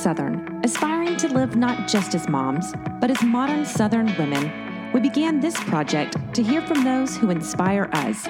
[0.00, 4.50] Southern, aspiring to live not just as moms, but as modern Southern women.
[4.94, 8.26] We began this project to hear from those who inspire us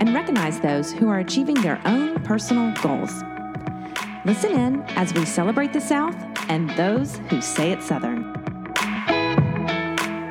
[0.00, 3.22] and recognize those who are achieving their own personal goals.
[4.24, 6.16] Listen in as we celebrate the South
[6.48, 8.24] and those who say it Southern.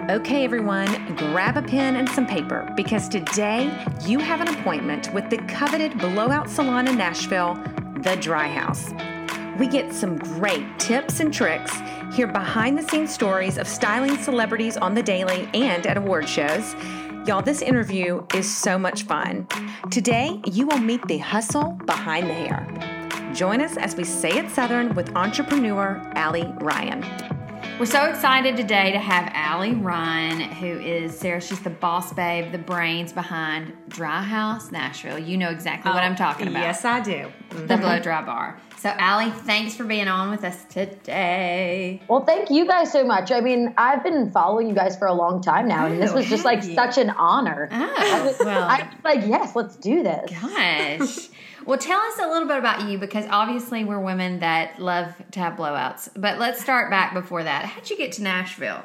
[0.09, 3.72] Okay, everyone, grab a pen and some paper because today
[4.05, 7.55] you have an appointment with the coveted blowout salon in Nashville,
[8.02, 8.92] The Dry House.
[9.62, 11.72] We get some great tips and tricks,
[12.16, 16.74] hear behind the scenes stories of styling celebrities on the daily and at award shows.
[17.28, 19.48] Y'all, this interview is so much fun.
[19.92, 23.32] Today, you will meet the hustle behind the hair.
[23.36, 27.04] Join us as we say it Southern with entrepreneur Allie Ryan.
[27.81, 31.42] We're so excited today to have Allie Ryan, who is Sarah.
[31.42, 35.17] She's the boss babe, the brains behind Dry House Nashville.
[35.17, 36.59] You know exactly what oh, I'm talking about.
[36.59, 37.31] Yes, I do.
[37.50, 38.59] The Blow Dry Bar.
[38.78, 42.03] So, Allie, thanks for being on with us today.
[42.08, 43.31] Well, thank you guys so much.
[43.31, 46.17] I mean, I've been following you guys for a long time now, and this Oh,
[46.17, 46.75] was just like you?
[46.75, 47.67] such an honor.
[47.72, 48.63] Oh, I was well.
[48.63, 50.30] I was like, yes, let's do this.
[50.39, 51.30] Gosh.
[51.66, 55.40] Well, tell us a little bit about you because obviously we're women that love to
[55.40, 56.09] have blowouts.
[56.16, 57.66] But let's start back before that.
[57.66, 58.84] How'd you get to Nashville?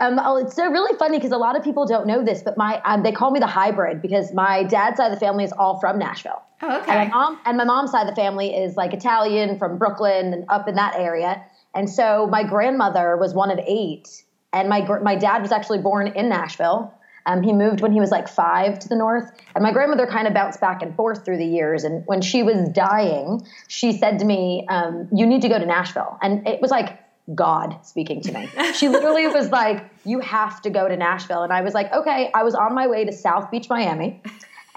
[0.00, 2.56] Um, oh, it's so really funny because a lot of people don't know this, but
[2.56, 5.52] my um, they call me the hybrid because my dad's side of the family is
[5.52, 6.42] all from Nashville.
[6.62, 7.10] Oh, And my okay.
[7.10, 10.68] mom and my mom's side of the family is like Italian from Brooklyn and up
[10.68, 11.44] in that area.
[11.74, 14.24] And so my grandmother was one of eight,
[14.54, 16.94] and my my dad was actually born in Nashville.
[17.26, 20.26] Um, he moved when he was like five to the north, and my grandmother kind
[20.26, 21.84] of bounced back and forth through the years.
[21.84, 25.66] And when she was dying, she said to me, um, "You need to go to
[25.66, 26.98] Nashville," and it was like
[27.34, 28.48] God speaking to me.
[28.74, 32.30] She literally was like, "You have to go to Nashville," and I was like, "Okay."
[32.34, 34.22] I was on my way to South Beach, Miami.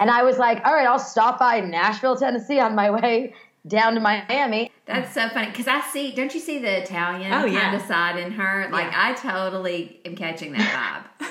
[0.00, 3.32] And I was like, all right, I'll stop by Nashville, Tennessee on my way
[3.66, 4.72] down to Miami.
[4.86, 6.10] That's so funny because I see.
[6.12, 8.68] Don't you see the Italian Oh, kind of side in her?
[8.72, 9.10] Like Yeah.
[9.10, 11.26] I totally am catching that vibe.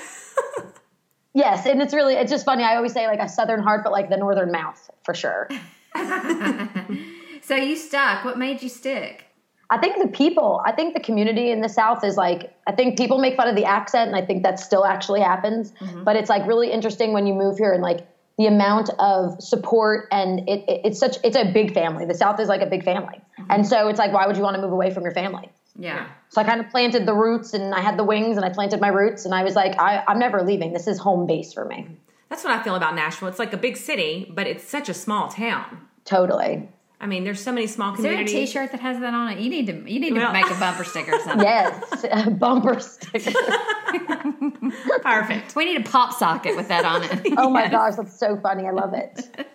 [1.34, 2.62] Yes, and it's really, it's just funny.
[2.62, 5.48] I always say like a southern heart, but like the northern mouth for sure.
[7.42, 8.24] so you stuck.
[8.24, 9.26] What made you stick?
[9.70, 12.96] I think the people, I think the community in the South is like, I think
[12.96, 15.72] people make fun of the accent, and I think that still actually happens.
[15.72, 16.04] Mm-hmm.
[16.04, 18.06] But it's like really interesting when you move here and like
[18.38, 22.04] the amount of support and it, it, it's such, it's a big family.
[22.04, 23.20] The South is like a big family.
[23.38, 23.50] Mm-hmm.
[23.50, 25.50] And so it's like, why would you want to move away from your family?
[25.78, 26.06] Yeah.
[26.28, 28.80] So I kind of planted the roots and I had the wings and I planted
[28.80, 30.72] my roots and I was like, I, I'm never leaving.
[30.72, 31.88] This is home base for me.
[32.28, 33.28] That's what I feel about Nashville.
[33.28, 35.80] It's like a big city, but it's such a small town.
[36.04, 36.68] Totally.
[37.00, 38.50] I mean, there's so many small Is there a communities.
[38.50, 39.38] T-shirt that has that on it?
[39.40, 39.72] You need to.
[39.74, 41.40] You need to Well- make a bumper sticker or something.
[41.46, 42.04] Yes.
[42.10, 43.32] a Bumper sticker.
[45.02, 45.54] Perfect.
[45.56, 47.34] We need a pop socket with that on it.
[47.36, 48.66] Oh my gosh, that's so funny.
[48.66, 49.46] I love it.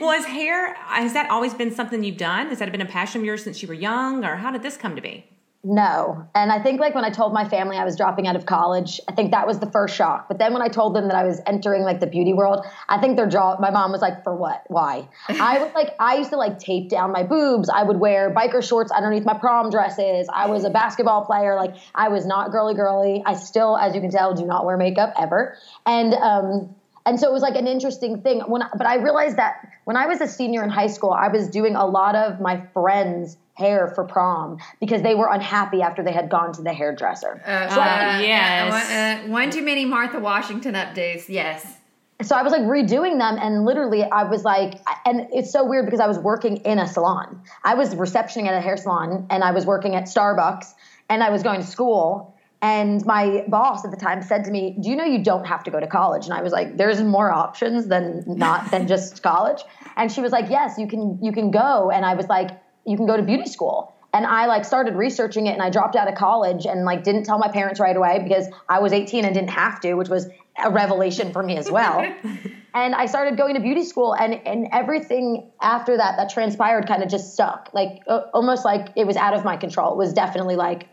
[0.00, 2.48] Well, is hair, has that always been something you've done?
[2.48, 4.76] Has that been a passion of yours since you were young, or how did this
[4.76, 5.24] come to be?
[5.64, 6.28] No.
[6.34, 9.00] And I think like when I told my family I was dropping out of college,
[9.08, 10.28] I think that was the first shock.
[10.28, 13.00] But then when I told them that I was entering like the beauty world, I
[13.00, 14.62] think their jaw my mom was like, For what?
[14.68, 15.08] Why?
[15.28, 17.68] I was like I used to like tape down my boobs.
[17.68, 20.28] I would wear biker shorts underneath my prom dresses.
[20.32, 21.56] I was a basketball player.
[21.56, 23.22] Like I was not girly girly.
[23.26, 25.56] I still, as you can tell, do not wear makeup ever.
[25.84, 29.66] And um and so it was like an interesting thing when but I realized that
[29.84, 32.60] when I was a senior in high school, I was doing a lot of my
[32.74, 37.40] friends' hair for prom because they were unhappy after they had gone to the hairdresser.
[37.46, 39.24] Uh, so, I, yes.
[39.24, 41.28] uh, one too many Martha Washington updates.
[41.28, 41.76] Yes.
[42.22, 45.84] so I was like redoing them and literally I was like and it's so weird
[45.84, 47.40] because I was working in a salon.
[47.62, 50.74] I was receptioning at a hair salon and I was working at Starbucks
[51.08, 52.35] and I was going to school
[52.66, 55.62] and my boss at the time said to me, "Do you know you don't have
[55.64, 59.22] to go to college?" And I was like, "There's more options than not than just
[59.22, 59.62] college."
[59.96, 62.50] And she was like, "Yes, you can you can go." And I was like,
[62.84, 65.94] "You can go to beauty school." And I like started researching it and I dropped
[65.94, 69.24] out of college and like didn't tell my parents right away because I was 18
[69.26, 70.26] and didn't have to, which was
[70.64, 72.00] a revelation for me as well.
[72.74, 77.02] and I started going to beauty school and and everything after that that transpired kind
[77.04, 77.70] of just stuck.
[77.72, 79.92] Like uh, almost like it was out of my control.
[79.92, 80.88] It was definitely like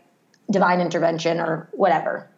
[0.50, 2.28] divine intervention or whatever.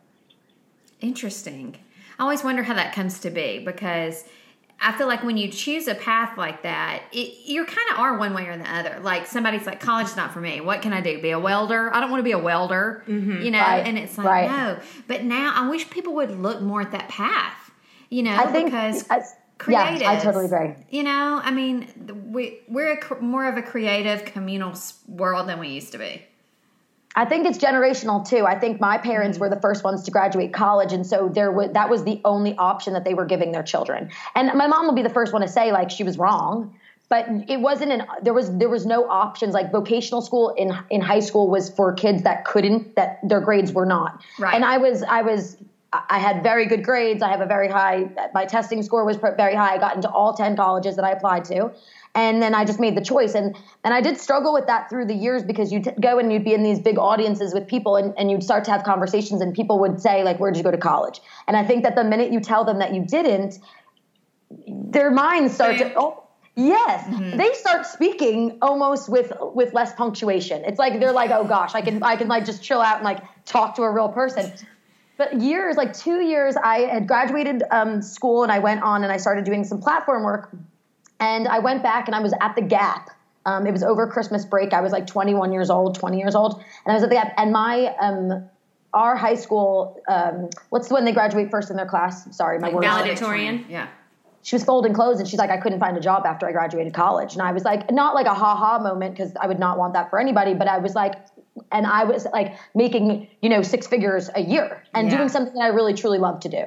[1.01, 1.77] Interesting.
[2.19, 4.25] I always wonder how that comes to be because
[4.81, 8.17] I feel like when you choose a path like that, it, you kind of are
[8.19, 8.99] one way or the other.
[9.03, 10.61] Like somebody's like, college is not for me.
[10.61, 11.21] What can I do?
[11.21, 11.95] Be a welder?
[11.95, 13.03] I don't want to be a welder.
[13.07, 13.43] Mm-hmm.
[13.43, 13.87] You know, Right.
[13.87, 14.51] and it's like, Right.
[14.51, 14.79] no.
[15.07, 17.71] But now I wish people would look more at that path,
[18.11, 19.21] you know, I think because I-
[19.59, 20.01] creatives.
[20.01, 20.75] yeah, I totally agree.
[20.91, 24.75] You know, I mean, we, we're a, more of a creative communal
[25.09, 26.23] world than we used to be.
[27.17, 28.45] I think it's generational too.
[28.47, 29.43] I think my parents mm-hmm.
[29.43, 32.55] were the first ones to graduate college, and so there was that was the only
[32.57, 34.11] option that they were giving their children.
[34.35, 36.79] And my mom will be the first one to say like she was wrong,
[37.09, 41.01] but it wasn't an there was there was no options like vocational school in in
[41.01, 44.55] high school was for kids that couldn't that their grades were not Right.
[44.55, 45.57] and i was i was
[45.93, 49.55] i had very good grades i have a very high my testing score was very
[49.55, 51.71] high i got into all 10 colleges that i applied to
[52.17, 53.35] and then i just made the choice.
[53.35, 56.45] And and i did struggle with that through the years because you'd go and you'd
[56.45, 59.55] be in these big audiences with people and, and you'd start to have conversations and
[59.55, 61.21] people would say like where'd you go to college?
[61.47, 63.59] And i think that the minute you tell them that you didn't
[64.67, 66.25] their minds start to oh
[66.55, 67.07] yes.
[67.37, 70.65] They start speaking almost with with less punctuation.
[70.65, 73.05] It's like they're like oh gosh i can i can like just chill out and
[73.05, 74.53] like talk to a real person.
[75.19, 79.13] But years like two years i had graduated um, school and i went on and
[79.13, 80.51] i started doing some platform work
[81.21, 83.11] and i went back and i was at the gap
[83.47, 86.55] um, it was over christmas break i was like 21 years old 20 years old
[86.85, 88.49] and i was at the gap and my um,
[88.95, 92.87] our high school um, what's when they graduate first in their class sorry my words
[92.87, 93.65] valedictorian?
[93.69, 93.89] Yeah.
[94.43, 96.95] she was folding clothes and she's like, I couldn't find a job after I graduated
[96.95, 97.33] college.
[97.33, 99.93] And I was like, not like a ha ha moment because I would not want
[99.95, 101.15] that for anybody, but I was like,
[101.73, 105.17] and I was like making, you know, six figures a year and Yeah.
[105.17, 106.65] doing something that I really truly love to do.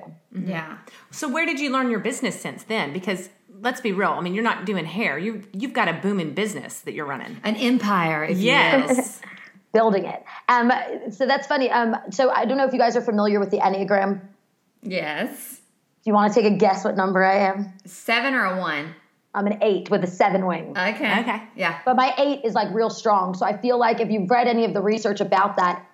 [0.53, 0.77] Yeah.
[1.09, 2.91] So where did you learn your business since then?
[2.91, 3.29] Because
[3.61, 4.11] let's be real.
[4.11, 5.17] I mean, you're not doing hair.
[5.17, 7.37] You you've got a booming business that you're running.
[7.43, 9.21] An empire, if Yes.
[9.21, 9.29] you.
[9.71, 10.23] Building it.
[10.47, 10.71] Um,
[11.11, 11.69] so that's funny.
[11.69, 14.19] Um, so I don't know if you guys are familiar with the Enneagram.
[14.81, 15.55] Yes.
[16.03, 17.73] Do you want to take a guess what number I am?
[17.85, 18.95] Seven or a one.
[19.35, 20.71] I'm an eight with a seven wing.
[20.75, 21.19] Okay.
[21.19, 21.43] Okay.
[21.55, 21.79] Yeah.
[21.85, 23.35] But my eight is like real strong.
[23.35, 25.85] So I feel like if you've read any of the research about that,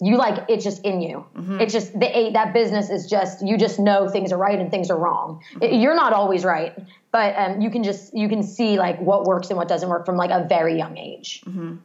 [0.00, 1.24] you like it's just in you.
[1.36, 1.60] Mm-hmm.
[1.60, 2.34] It's just the eight.
[2.34, 5.42] That business is just you just know things are right and things are wrong.
[5.52, 5.62] Mm-hmm.
[5.62, 6.76] It- you're not always right,
[7.12, 10.04] but um, you can just you can see like what works and what doesn't work
[10.04, 11.42] from like a very young age.
[11.46, 11.76] Mm-hmm.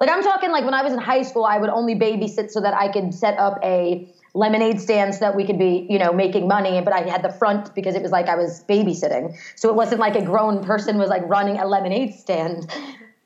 [0.00, 2.60] Like I'm talking like when I was in high school, I would only babysit so
[2.60, 6.12] that I could set up a lemonade stand so that we could be, you know,
[6.12, 6.80] making money.
[6.80, 9.36] But I had the front because it was like I was babysitting.
[9.56, 12.70] So it wasn't like a grown person was like running a lemonade stand.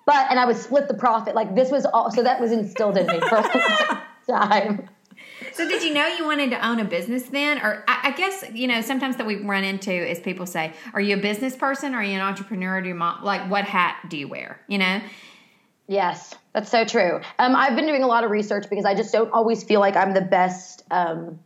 [0.06, 1.34] But and I would split the profit.
[1.34, 3.42] Like this was all so that was instilled in me for
[4.32, 4.88] time.
[5.52, 7.58] So did you know you wanted to own a business then?
[7.58, 11.00] Or I, I guess, you know, sometimes that we run into is people say, Are
[11.00, 11.94] you a business person?
[11.94, 12.80] Are you an entrepreneur?
[12.80, 14.60] Do you mom like what hat do you wear?
[14.68, 15.00] You know?
[15.88, 17.20] Yes, that's so true.
[17.38, 19.96] Um, I've been doing a lot of research because I just don't always feel like
[19.96, 21.40] I'm the best um,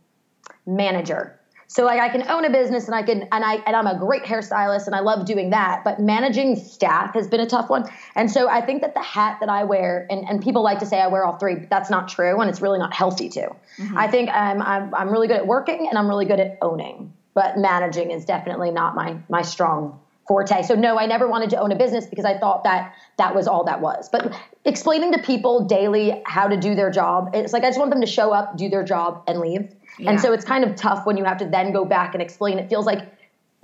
[0.65, 1.36] manager.
[1.69, 3.99] So like I can own a business and I can and I and I'm a
[3.99, 7.89] great hairstylist and I love doing that, but managing staff has been a tough one.
[8.15, 10.85] And so I think that the hat that I wear and, and people like to
[10.85, 13.41] say I wear all three, but that's not true and it's really not healthy to.
[13.41, 13.97] Mm-hmm.
[13.97, 17.13] I think I'm, I'm I'm really good at working and I'm really good at owning,
[17.33, 20.63] but managing is definitely not my my strong forte.
[20.63, 23.47] So no, I never wanted to own a business because I thought that that was
[23.47, 24.09] all that was.
[24.09, 24.33] But
[24.65, 28.01] explaining to people daily how to do their job, it's like I just want them
[28.01, 29.73] to show up, do their job, and leave.
[29.99, 30.11] Yeah.
[30.11, 32.59] And so it's kind of tough when you have to then go back and explain.
[32.59, 33.07] It feels like,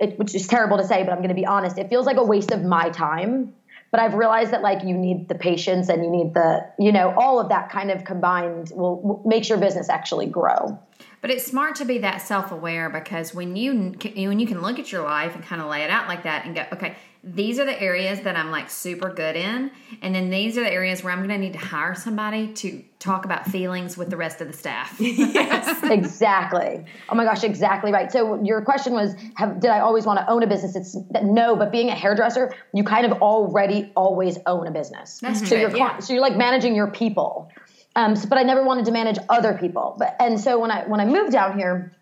[0.00, 1.78] it, which is terrible to say, but I'm going to be honest.
[1.78, 3.54] It feels like a waste of my time.
[3.90, 7.14] But I've realized that like you need the patience and you need the, you know,
[7.16, 10.80] all of that kind of combined will, will makes your business actually grow.
[11.20, 14.90] But it's smart to be that self-aware because when you when you can look at
[14.90, 17.64] your life and kind of lay it out like that and go, okay, these are
[17.64, 19.70] the areas that I'm like super good in,
[20.02, 22.84] and then these are the areas where I'm going to need to hire somebody to
[22.98, 25.00] talk about feelings with the rest of the staff.
[25.00, 26.84] exactly.
[27.08, 28.12] Oh my gosh, exactly right.
[28.12, 30.76] So your question was, have, did I always want to own a business?
[30.76, 35.20] It's no, but being a hairdresser, you kind of already always own a business.
[35.20, 35.98] That's so true, You're, yeah.
[36.00, 37.50] So you're like managing your people.
[37.96, 39.96] Um, so, but I never wanted to manage other people.
[39.98, 41.96] But and so when I when I moved down here,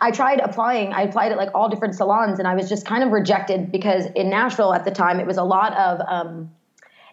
[0.00, 0.92] I tried applying.
[0.92, 4.06] I applied at like all different salons, and I was just kind of rejected because
[4.16, 6.50] in Nashville at the time it was a lot of um,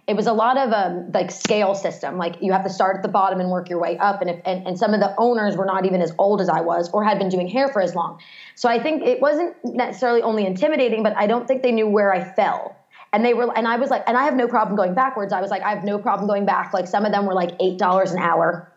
[0.08, 2.18] it was a lot of um, like scale system.
[2.18, 4.22] Like you have to start at the bottom and work your way up.
[4.22, 6.62] And if and, and some of the owners were not even as old as I
[6.62, 8.20] was or had been doing hair for as long.
[8.56, 12.14] So I think it wasn't necessarily only intimidating, but I don't think they knew where
[12.14, 12.76] I fell.
[13.14, 15.32] And they were, and I was like, and I have no problem going backwards.
[15.32, 16.74] I was like, I have no problem going back.
[16.74, 18.72] Like some of them were like eight dollars an hour.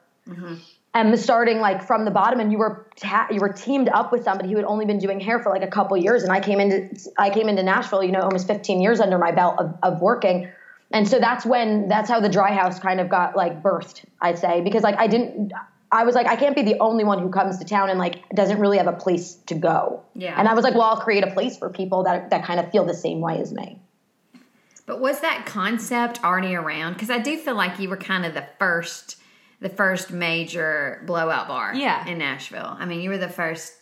[0.92, 4.24] And starting like from the bottom, and you were ta- you were teamed up with
[4.24, 6.58] somebody who had only been doing hair for like a couple years, and I came
[6.58, 10.00] into I came into Nashville, you know, almost 15 years under my belt of, of
[10.00, 10.50] working,
[10.90, 14.38] and so that's when that's how the dry house kind of got like birthed, I'd
[14.38, 15.52] say, because like I didn't.
[15.92, 18.28] I was like, I can't be the only one who comes to town and like
[18.30, 20.04] doesn't really have a place to go.
[20.14, 20.38] Yeah.
[20.38, 22.70] And I was like, well, I'll create a place for people that that kind of
[22.70, 23.80] feel the same way as me.
[24.86, 26.94] But was that concept already around?
[26.94, 29.16] Because I do feel like you were kind of the first,
[29.60, 31.74] the first major blowout bar.
[31.74, 32.06] Yeah.
[32.06, 32.76] in Nashville.
[32.78, 33.74] I mean, you were the first.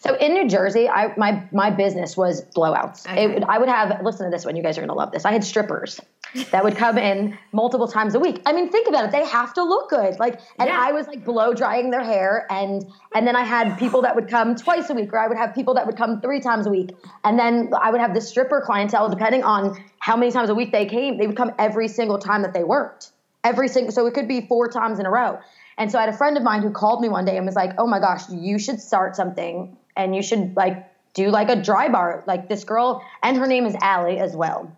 [0.00, 3.04] So in New Jersey, I my my business was blowouts.
[3.06, 3.24] Okay.
[3.36, 4.54] It I would have listen to this one.
[4.54, 5.24] You guys are gonna love this.
[5.24, 6.00] I had strippers.
[6.52, 8.42] that would come in multiple times a week.
[8.44, 9.12] I mean, think about it.
[9.12, 10.18] They have to look good.
[10.18, 10.78] Like, and Yeah.
[10.78, 14.28] I was like blow drying their hair and, and then I had people that would
[14.28, 16.70] come twice a week or I would have people that would come three times a
[16.70, 16.90] week.
[17.24, 20.70] And then I would have the stripper clientele, depending on how many times a week
[20.70, 23.10] they came, they would come every single time that they worked.
[23.44, 25.38] Every single, so it could be four times in a row.
[25.76, 27.54] And so I had a friend of mine who called me one day and was
[27.54, 31.56] like, oh my gosh, you should start something and you should like do like a
[31.56, 32.24] dry bar.
[32.26, 34.72] Like this girl, and her name is Allie as well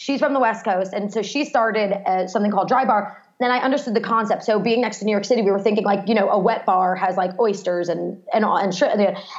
[0.00, 3.22] she's from the West Coast, and so she started uh, something called Dry Bar.
[3.38, 4.44] And I understood the concept.
[4.44, 6.66] So being next to New York City, we were thinking like, you know, a wet
[6.66, 8.74] bar has like oysters and and all and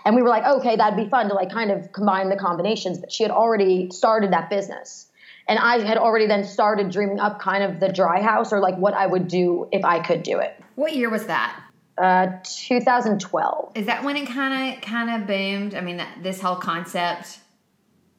[0.05, 2.97] and we were like, okay, that'd be fun to like kind of combine the combinations.
[2.97, 5.07] But she had already started that business,
[5.51, 8.77] and I had already then started dreaming up kind of the dry house or like
[8.77, 10.57] what I would do if I could do it.
[10.75, 11.61] What year was that?
[11.97, 13.71] Uh, 2012.
[13.75, 15.75] Is that when it kind of kind of boomed?
[15.75, 17.39] I mean, that, this whole concept.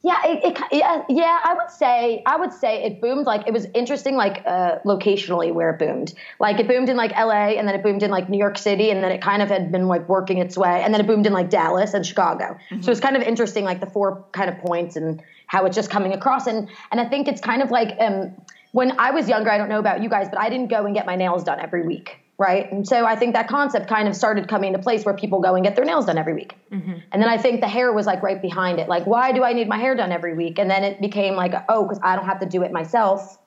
[0.03, 1.39] Yeah, it, it, yeah, yeah.
[1.43, 3.25] I would say, I would say it boomed.
[3.25, 6.13] Like it was interesting, like uh, locationally where it boomed.
[6.39, 7.57] Like it boomed in like L.A.
[7.57, 9.71] and then it boomed in like New York City, and then it kind of had
[9.71, 12.57] been like working its way, and then it boomed in like Dallas and Chicago.
[12.81, 15.89] So it's kind of interesting, like the four kind of points and how it's just
[15.89, 16.47] coming across.
[16.47, 18.33] And and I think it's kind of like um,
[18.73, 19.49] when I was younger.
[19.51, 21.59] I don't know about you guys, but I didn't go and get my nails done
[21.59, 22.17] every week.
[22.39, 22.69] Right.
[22.71, 25.53] And so I think that concept kind of started coming into place where people go
[25.53, 26.57] and get their nails done every week.
[26.71, 28.89] And then I think the hair was like right behind it.
[28.89, 30.57] Like, why do I need my hair done every week?
[30.57, 33.37] And then it became like, oh, because I don't have to do it myself,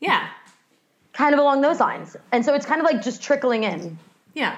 [0.00, 0.28] Yeah.
[1.12, 2.16] kind of along those lines.
[2.30, 3.98] And so it's kind of like just trickling in.
[4.34, 4.54] Yeah.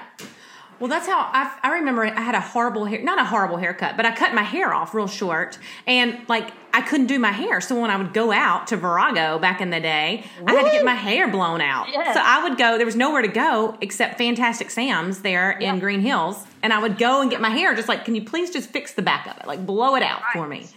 [0.79, 3.97] Well, that's how I, I remember I had a horrible hair, not a horrible haircut,
[3.97, 7.59] but I cut my hair off real short and like I couldn't do my hair.
[7.59, 10.71] So when I would go out to Virago back in the day, I had to
[10.71, 11.89] get my hair blown out.
[11.89, 12.13] Yes.
[12.13, 15.99] So I would go, there was nowhere to go except Fantastic Sam's there in Green
[15.99, 16.45] Hills.
[16.63, 18.93] And I would go and get my hair just like, can you please just fix
[18.93, 19.47] the back of it?
[19.47, 20.67] Like blow it out for me.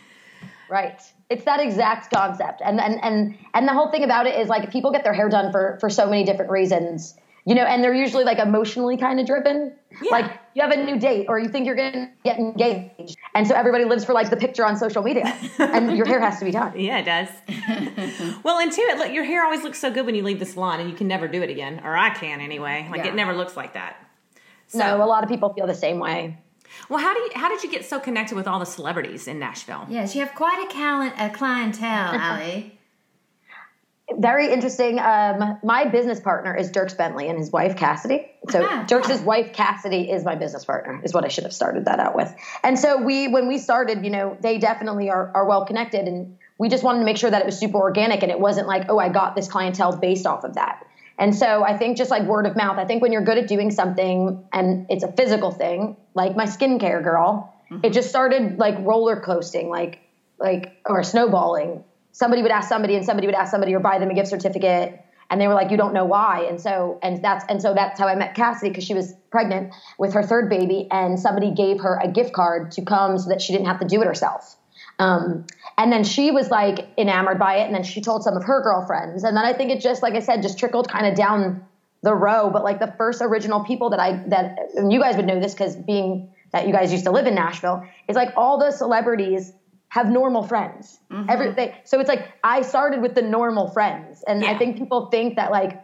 [0.69, 1.01] Right.
[1.29, 2.61] It's that exact concept.
[2.65, 5.29] And and and and the whole thing about it is like people get their hair
[5.29, 7.15] done for for so many different reasons.
[7.45, 9.73] You know, and they're usually like emotionally kind of driven.
[10.13, 13.17] Like you have a new date or you think you're going to get engaged.
[13.35, 15.25] And so everybody lives for like the picture on social media
[15.59, 16.79] and your hair has to be done.
[16.79, 18.39] Yeah, it does.
[18.45, 20.47] well, and two, it look, your hair always looks so good when you leave the
[20.47, 22.87] salon, and you can never do it again, or I can anyway.
[22.91, 23.09] Like Yeah.
[23.11, 23.97] it never looks like that.
[24.69, 26.39] So, No, a lot of people feel the same way.
[26.89, 29.39] well, how do you, how did you get so connected with all the celebrities in
[29.41, 29.85] Nashville?
[29.89, 32.79] Yes, you have quite a, cali- a clientele, Allie.
[34.11, 34.99] Very interesting.
[34.99, 38.31] Um, my business partner is Dierks Bentley and his wife Cassidy.
[38.51, 41.01] So Ah, Dierks' wife Cassidy is my business partner.
[41.05, 42.35] Is what I should have started that out with.
[42.63, 46.37] And so we, when we started, you know, they definitely are are well connected, and
[46.59, 48.87] we just wanted to make sure that it was super organic and it wasn't like,
[48.89, 50.85] oh, I got this clientele based off of that.
[51.19, 52.79] And so I think just like word of mouth.
[52.79, 56.47] I think when you're good at doing something and it's a physical thing, like my
[56.47, 60.01] skincare girl, it just started like roller coasting, like
[60.39, 61.85] like or snowballing.
[62.13, 65.01] Somebody would ask somebody, and somebody would ask somebody, or buy them a gift certificate,
[65.31, 67.99] and they were like, "You don't know why." And so, and that's and so that's
[67.99, 71.81] how I met Cassidy because she was pregnant with her third baby, and somebody gave
[71.81, 74.57] her a gift card to come so that she didn't have to do it herself.
[74.99, 75.47] Um,
[75.79, 78.63] and then she was like enamored by it, and then she told some of her
[78.63, 81.65] girlfriends, and then I think it just, like I said, just trickled kind of down
[82.03, 82.51] the row.
[82.51, 85.55] But like the first original people that I that and you guys would know this
[85.55, 89.53] because being that you guys used to live in Nashville is like all the celebrities
[89.93, 91.01] have normal friends.
[91.11, 91.29] Mm-hmm.
[91.29, 95.11] Every they, so it's like I started with the normal friends, and I think people
[95.11, 95.83] think that like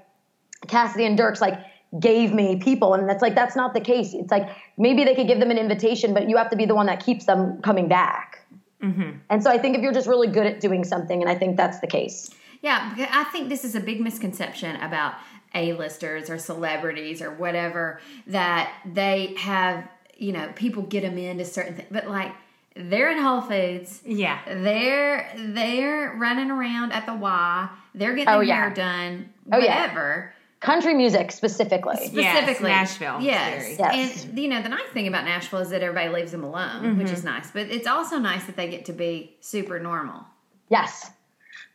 [0.67, 1.61] Cassidy and Dierks like
[2.01, 4.15] gave me people, and that's like that's not the case.
[4.15, 4.49] It's like
[4.79, 7.05] maybe they could give them an invitation, but you have to be the one that
[7.05, 8.47] keeps them coming back.
[8.83, 9.19] Mm-hmm.
[9.29, 11.59] And so I think if you're just really good at doing something, and I think
[11.59, 12.31] that's the case.
[12.63, 15.17] Yeah, I think this is a big misconception about
[15.55, 19.87] A-listers or celebrities or whatever that they have,
[20.17, 22.33] you know, people get them into certain things, but like
[22.79, 24.03] they're in Whole Foods.
[24.07, 24.39] Yeah.
[24.47, 27.69] They're they're running around at the Y.
[27.95, 28.61] They're getting Oh, their yeah.
[28.61, 29.31] hair done.
[29.53, 29.81] Oh, yeah.
[29.81, 30.35] whatever.
[30.61, 31.97] Country music specifically.
[32.13, 33.21] Yes, Specifically, Nashville.
[33.21, 33.77] Yes.
[33.79, 34.25] Yes.
[34.27, 37.07] and you know the nice thing about Nashville is that everybody leaves them alone, which
[37.07, 37.15] mm-hmm.
[37.15, 37.51] is nice.
[37.51, 40.25] But it's also nice that they get to be super normal.
[40.69, 41.11] Yes.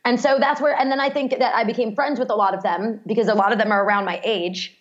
[0.04, 2.54] And so that's where, and then I think that I became friends with a lot
[2.54, 4.76] of them because a lot of them are around my age.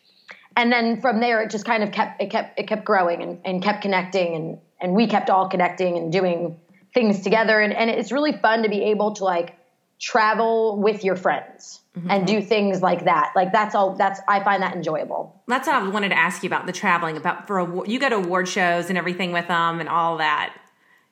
[0.58, 3.39] And then from there, it just kind of kept, it kept, it kept growing and,
[3.46, 6.59] and kept connecting and, and we kept all connecting and doing
[6.93, 7.59] things together.
[7.59, 9.55] And, and it's really fun to be able to like
[9.99, 13.31] travel with your friends and do things like that.
[13.35, 15.41] Like that's all, that's, I find that enjoyable.
[15.47, 17.15] That's what I wanted to ask you about the traveling.
[17.15, 20.53] About for award, you go to award shows and everything with them and all that.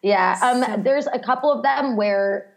[0.01, 0.37] Yeah.
[0.41, 2.51] Um, there's a couple of them where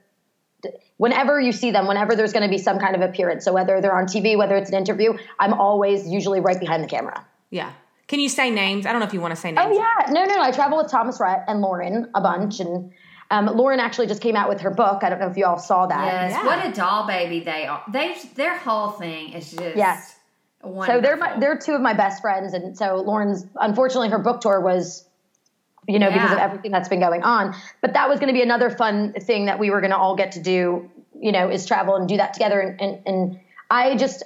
[0.97, 3.81] whenever you see them, whenever there's going to be some kind of appearance, so whether
[3.81, 7.25] they're on TV, whether it's an interview, I'm always usually right behind the camera.
[7.51, 7.73] Yeah.
[8.07, 8.87] Can you say names?
[8.87, 9.67] I don't know if you want to say names.
[9.71, 10.43] Oh yeah, no, no, no.
[10.43, 12.93] I travel with Thomas Rhett and Lauren a bunch, and
[13.31, 15.03] Um, Lauren actually just came out with her book.
[15.03, 16.05] I don't know if you all saw that.
[16.05, 16.47] Yes, Yeah.
[16.47, 17.83] what a doll baby they are.
[17.91, 20.17] They their whole thing is just Yes.
[20.63, 20.95] Wonderful.
[20.95, 24.41] So they're my, they're two of my best friends, and so Lauren's unfortunately her book
[24.41, 25.07] tour was,
[25.89, 27.55] you know, because of everything that's been going on.
[27.81, 30.17] But that was going to be another fun thing that we were going to all
[30.17, 30.91] get to do.
[31.19, 32.61] You know, is travel and do that together.
[32.61, 34.23] And, and and I just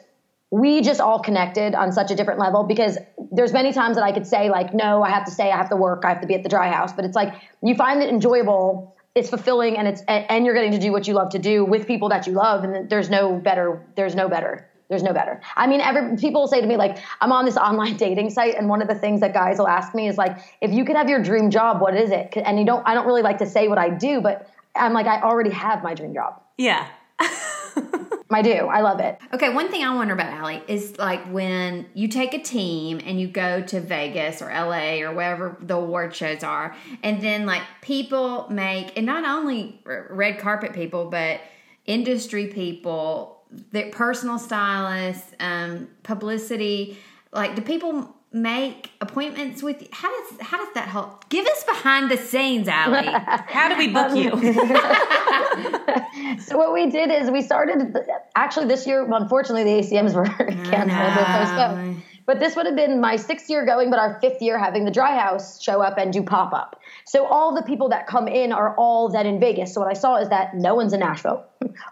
[0.51, 2.97] we just all connected on such a different level because
[3.31, 5.69] there's many times that I could say like, no, I have to stay, I have
[5.71, 6.93] to work, I have to be at the dry house.
[6.93, 8.95] But it's like you find it enjoyable.
[9.15, 11.89] It's fulfilling, and it's and you're getting to do what you love to do with
[11.89, 13.85] people that you love, and there's no better.
[13.97, 14.69] There's no better.
[14.89, 15.41] There's no better.
[15.57, 18.69] I mean, every people say to me like, I'm on this online dating site, and
[18.69, 21.09] one of the things that guys will ask me is like, if you could have
[21.09, 22.33] your dream job, what is it?
[22.37, 22.87] And you don't.
[22.87, 25.83] I don't really like to say what I do, but I'm like, I already have
[25.83, 26.41] my dream job.
[26.57, 26.87] Yeah.
[28.31, 28.51] I do.
[28.51, 29.19] I love it.
[29.33, 33.19] Okay, one thing I wonder about Allie is like when you take a team and
[33.19, 37.63] you go to Vegas or LA or wherever the award shows are, and then like
[37.81, 41.41] people make, and not only red carpet people, but
[41.87, 43.43] industry people,
[43.73, 46.99] their personal stylists, um, publicity.
[47.33, 49.89] Like, do people make appointments with you?
[49.93, 51.29] How does how does that help?
[51.29, 53.07] Give us behind the scenes, Allie.
[53.07, 54.31] How do we book you?
[56.41, 57.97] So what we did is we started
[58.35, 59.07] actually this year.
[59.11, 60.25] Unfortunately, the ACMs were
[60.71, 62.03] canceled or postponed.
[62.27, 64.91] But this would have been my sixth year going, but our fifth year having the
[64.91, 66.81] Dry House show up and do pop up.
[67.07, 69.73] So all the people that come in are all then in Vegas.
[69.73, 71.45] So what I saw is that no one's in Nashville.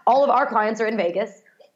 [0.05, 1.31] All of our clients are in Vegas.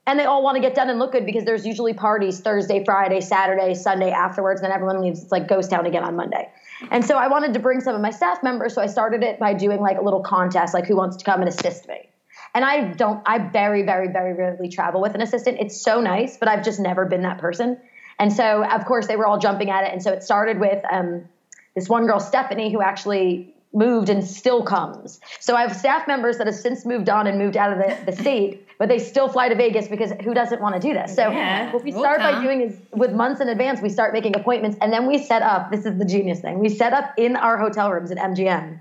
[0.08, 2.84] And they all want to get done and look good because there's usually parties Thursday,
[2.84, 4.62] Friday, Saturday, Sunday afterwards.
[4.62, 5.22] And then everyone leaves.
[5.22, 6.50] It's like ghost town again on Monday.
[6.90, 8.74] And so I wanted to bring some of my staff members.
[8.74, 11.42] So I started it by doing like a little contest, like who wants to come
[11.42, 12.10] and assist me.
[12.56, 15.60] And I don't, I very, very, very rarely travel with an assistant.
[15.60, 17.78] It's so nice, but I've just never been that person.
[18.20, 19.94] And so, of course, they were all jumping at it.
[19.94, 21.30] And so it started with um,
[21.76, 25.20] this one girl, Stephanie, who actually moved and still comes.
[25.40, 28.12] So I have staff members that have since moved on and moved out of the,
[28.12, 31.16] the state, but they still fly to Vegas because who doesn't want to do this?
[31.16, 34.14] So Yeah, what we we'll start by doing is with months in advance, we start
[34.14, 37.14] making appointments and then we set up, this is the genius thing, we set up
[37.18, 38.80] in our hotel rooms at MGM,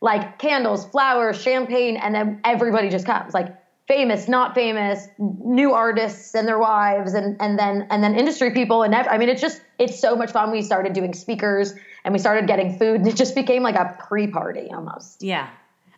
[0.00, 3.34] like candles, flowers, champagne, and then everybody just comes.
[3.34, 3.54] Like
[3.90, 8.82] famous, not famous, new artists and their wives, and and then and then industry people,
[8.84, 10.52] and I mean, it's just it's so much fun.
[10.52, 11.74] We started doing speakers,
[12.04, 15.22] and we started getting food, and it just became like a pre-party almost.
[15.22, 15.48] Yeah.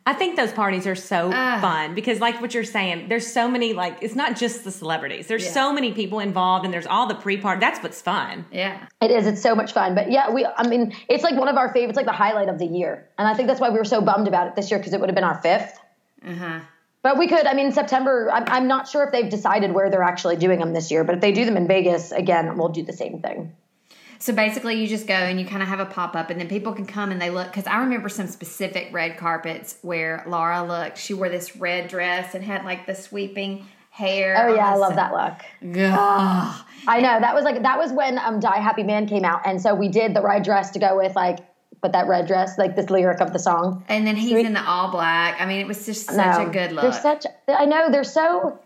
[0.05, 1.59] I think those parties are so Ah.
[1.61, 5.29] fun because, like what you're saying, there's so many, like, it's not just the celebrities.
[5.29, 5.53] There's Yeah.
[5.61, 7.61] so many people involved and there's all the pre party.
[7.61, 8.45] That's what's fun.
[8.51, 8.79] yeah.
[9.01, 9.29] It is.
[9.29, 9.95] It's so much fun.
[9.95, 10.45] But yeah, we.
[10.45, 13.29] I mean, it's like one of our favorites, like the highlight of the year, and
[13.29, 15.09] I think that's why we were so bummed about it this year because it would
[15.11, 15.79] have been our fifth.
[16.29, 16.61] Uh huh.
[17.03, 17.47] But we could.
[17.47, 18.31] I mean, September.
[18.33, 21.03] I'm, I'm not sure if they've decided where they're actually doing them this year.
[21.05, 23.55] But if they do them in Vegas again, we'll do the same thing.
[24.21, 26.49] So basically, you just go and you kind of have a pop up, and then
[26.49, 27.49] people can come and they look.
[27.49, 30.97] Because I remember some specific red carpets where Lauren looked.
[30.97, 34.37] She wore this red dress and had like the sweeping hair.
[34.39, 35.77] Oh yeah, I love that look.
[35.77, 36.65] Ugh.
[36.87, 39.61] I know that was like that was when um Die Happy Man came out, and
[39.61, 41.41] so we did the red dress to go with like,
[41.83, 43.85] but that red dress, like this lyric of the song.
[43.89, 44.47] And then he's Sweet.
[44.47, 45.41] in the all black.
[45.41, 46.83] I mean, it was just such No, a good look.
[46.83, 47.27] They're such.
[47.49, 48.59] I know they're so.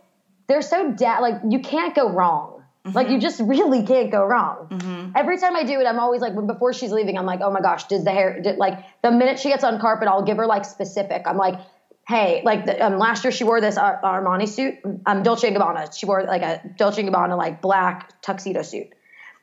[0.49, 2.53] They're so da- like you can't go wrong.
[2.85, 3.15] Like Mm-hmm.
[3.15, 5.13] you just really can't go wrong.
[5.17, 7.51] Every time I do it, I'm always like, when before she's leaving, I'm like, oh
[7.51, 8.41] my gosh, does the hair?
[8.41, 11.23] Did, like the minute she gets on carpet, I'll give her like specific.
[11.27, 11.59] I'm like,
[12.07, 15.57] hey, like the, um, last year she wore this Ar- Armani suit, um, Dolce and
[15.57, 15.93] Gabbana.
[15.99, 18.87] She wore like a Dolce and Gabbana like black tuxedo suit.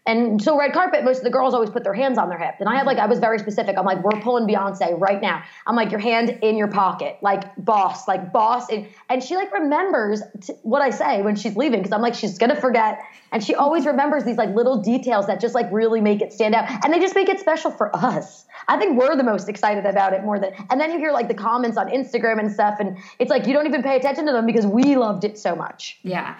[0.06, 2.56] And so red carpet, most of the girls always put their hands on their hip.
[2.60, 3.78] And I had like, I was very specific.
[3.78, 5.44] I'm like, we're pulling Beyonce right now.
[5.66, 8.70] I'm like, your hand in your pocket, like boss, like boss.
[8.70, 12.16] And, and she like remembers t- what I say when she's leaving because I'm like,
[12.16, 13.00] she's gonna forget.
[13.32, 16.54] And she always remembers these like little details that just like really make it stand
[16.54, 16.70] out.
[16.84, 18.46] And they just make it special for us.
[18.68, 20.52] I think we're the most excited about it more than.
[20.70, 23.54] And then you hear like the comments on Instagram and stuff, and it's like you
[23.54, 26.00] don't even pay attention to them because we loved it so much.
[26.04, 26.38] yeah.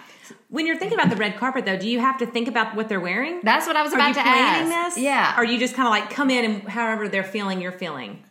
[0.48, 2.88] When you're thinking about the red carpet, though, do you have to think about what
[2.88, 3.40] they're wearing?
[3.42, 4.94] That's what I was Are about you to planning ask.
[4.94, 5.04] this?
[5.04, 5.38] Yeah.
[5.38, 8.22] Or you just kind of like come in and however they're feeling, you're feeling?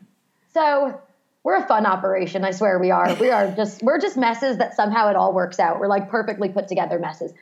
[0.53, 1.01] So
[1.43, 2.43] we're a fun operation.
[2.43, 3.13] I swear we are.
[3.15, 5.79] We are just we're just messes that somehow it all works out.
[5.79, 7.34] We're like perfectly put together messes.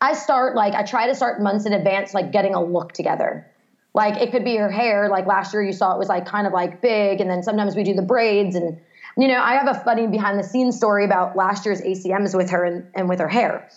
[0.00, 3.50] I start like I try to start months in advance, like getting a look together.
[3.94, 5.08] Like it could be her hair.
[5.08, 7.76] Like last year, you saw it was like kind of like big, and then sometimes
[7.76, 8.56] we do the braids.
[8.56, 8.80] And
[9.16, 12.50] you know, I have a funny behind the scenes story about last year's ACMs with
[12.50, 13.68] her and, and with her hair.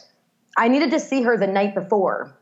[0.57, 2.35] I needed to see her the night before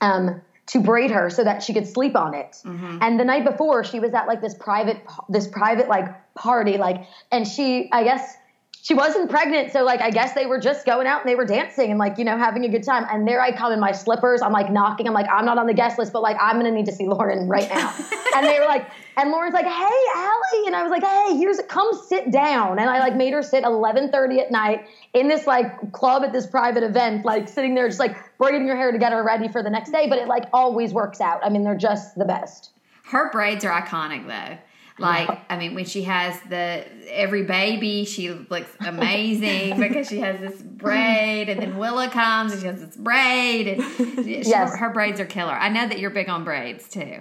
[0.00, 2.56] um, to braid her so that she could sleep on it.
[3.02, 7.06] And the night before, she was at like this private, this private like party, like,
[7.30, 8.34] and she, I guess,
[8.84, 11.46] she wasn't pregnant, so like I guess they were just going out and they were
[11.46, 13.06] dancing and like you know having a good time.
[13.10, 14.42] And there I come in my slippers.
[14.42, 15.08] I'm like knocking.
[15.08, 17.08] I'm like I'm not on the guest list, but like I'm gonna need to see
[17.08, 17.94] Lauren right now.
[18.36, 21.58] and they were like, and Lauren's like, hey Allie, and I was like, hey, here's
[21.66, 22.78] come sit down.
[22.78, 26.46] And I like made her sit 11:30 at night in this like club at this
[26.46, 29.62] private event, like sitting there just like braiding her hair to get her ready for
[29.62, 30.10] the next day.
[30.10, 31.40] But it like always works out.
[31.42, 32.72] I mean, they're just the best.
[33.04, 34.58] Her braids are iconic though.
[34.98, 40.38] Like, I mean, when she has the every baby, she looks amazing because she has
[40.40, 44.70] this braid, and then Willa comes and she has this braid, and she, Yes.
[44.70, 45.52] her, her braids are killer.
[45.52, 47.20] I know that you're big on braids too.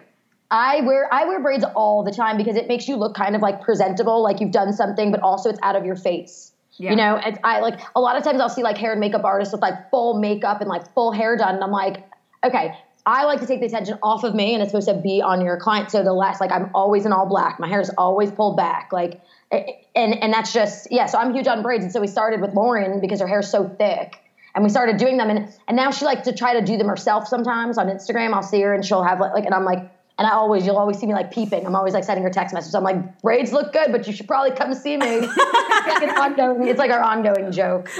[0.52, 3.42] I wear I wear braids all the time because it makes you look kind of
[3.42, 6.52] like presentable, like you've done something, but also it's out of your face.
[6.78, 6.92] Yeah.
[6.92, 9.24] You know, it's, I like a lot of times I'll see like hair and makeup
[9.24, 12.08] artists with like full makeup and like full hair done, and I'm like,
[12.44, 15.22] okay, I like to take the attention off of me, and it's supposed to be
[15.22, 15.92] on your client.
[15.92, 18.92] So the less like I'm always in all black, my hair is always pulled back,
[18.92, 21.08] like, and and that's just yeah.
[21.08, 23.68] So I'm huge on braids, and so we started with Lauren because her hair's so
[23.68, 24.20] thick.
[24.56, 26.88] And we started doing them, and and now she likes to try to do them
[26.88, 27.28] herself.
[27.28, 29.80] Sometimes on Instagram, I'll see her, and she'll have like, like and I'm like,
[30.20, 31.66] and I always, you'll always see me like peeping.
[31.66, 32.76] I'm always like sending her text messages.
[32.76, 35.06] I'm like, braids look good, but you should probably come see me.
[35.08, 37.90] it's, like ongoing, it's like our ongoing joke.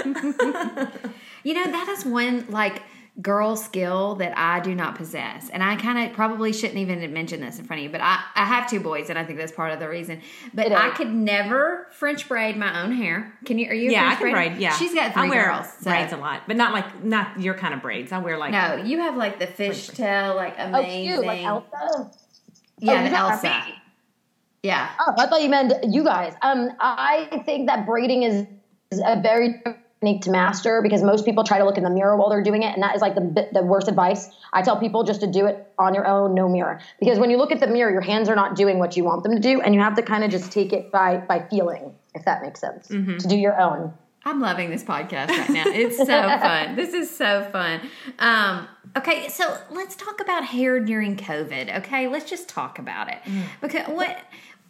[1.44, 2.80] You know, that is one like
[3.22, 5.48] girl skill that I do not possess.
[5.50, 8.20] And I kind of probably shouldn't even mention this in front of you, but I,
[8.34, 10.20] I have two boys and I think that's part of the reason.
[10.52, 13.32] But I could never French braid my own hair.
[13.44, 14.48] Can you, are you a Yeah, I French can braider?
[14.50, 14.60] braid.
[14.60, 15.72] Yeah, She's got three I wear girls.
[15.78, 18.10] so- braids a lot, but not like not your kind of braids.
[18.10, 21.06] I wear like No, you have like the fishtail, like amazing, Oh, amazing.
[21.06, 22.10] cute, like Elsa.
[22.80, 23.64] Yeah, Oh, the Elsa.
[24.64, 24.90] Yeah.
[24.98, 26.34] Oh, I thought you meant you guys.
[26.42, 28.46] Um, I think that braiding is,
[28.90, 29.62] is a very
[30.04, 32.62] technique to master because most people try to look in the mirror while they're doing
[32.62, 34.28] it, and that is like the the worst advice.
[34.52, 37.36] I tell people just to do it on your own, no mirror, because when you
[37.36, 39.60] look at the mirror, your hands are not doing what you want them to do,
[39.60, 42.60] and you have to kind of just take it by by feeling, if that makes
[42.60, 43.92] sense, to do your own.
[44.26, 45.64] I'm loving this podcast right now.
[45.66, 46.76] It's so fun.
[46.76, 47.82] This is so fun.
[48.18, 51.76] Um, okay, so let's talk about hair during COVID.
[51.80, 53.18] Okay, let's just talk about it.
[53.60, 54.16] Because what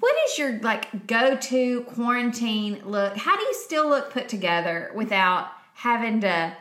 [0.00, 3.16] what is your like go to quarantine look?
[3.16, 6.56] How do you still look put together without having to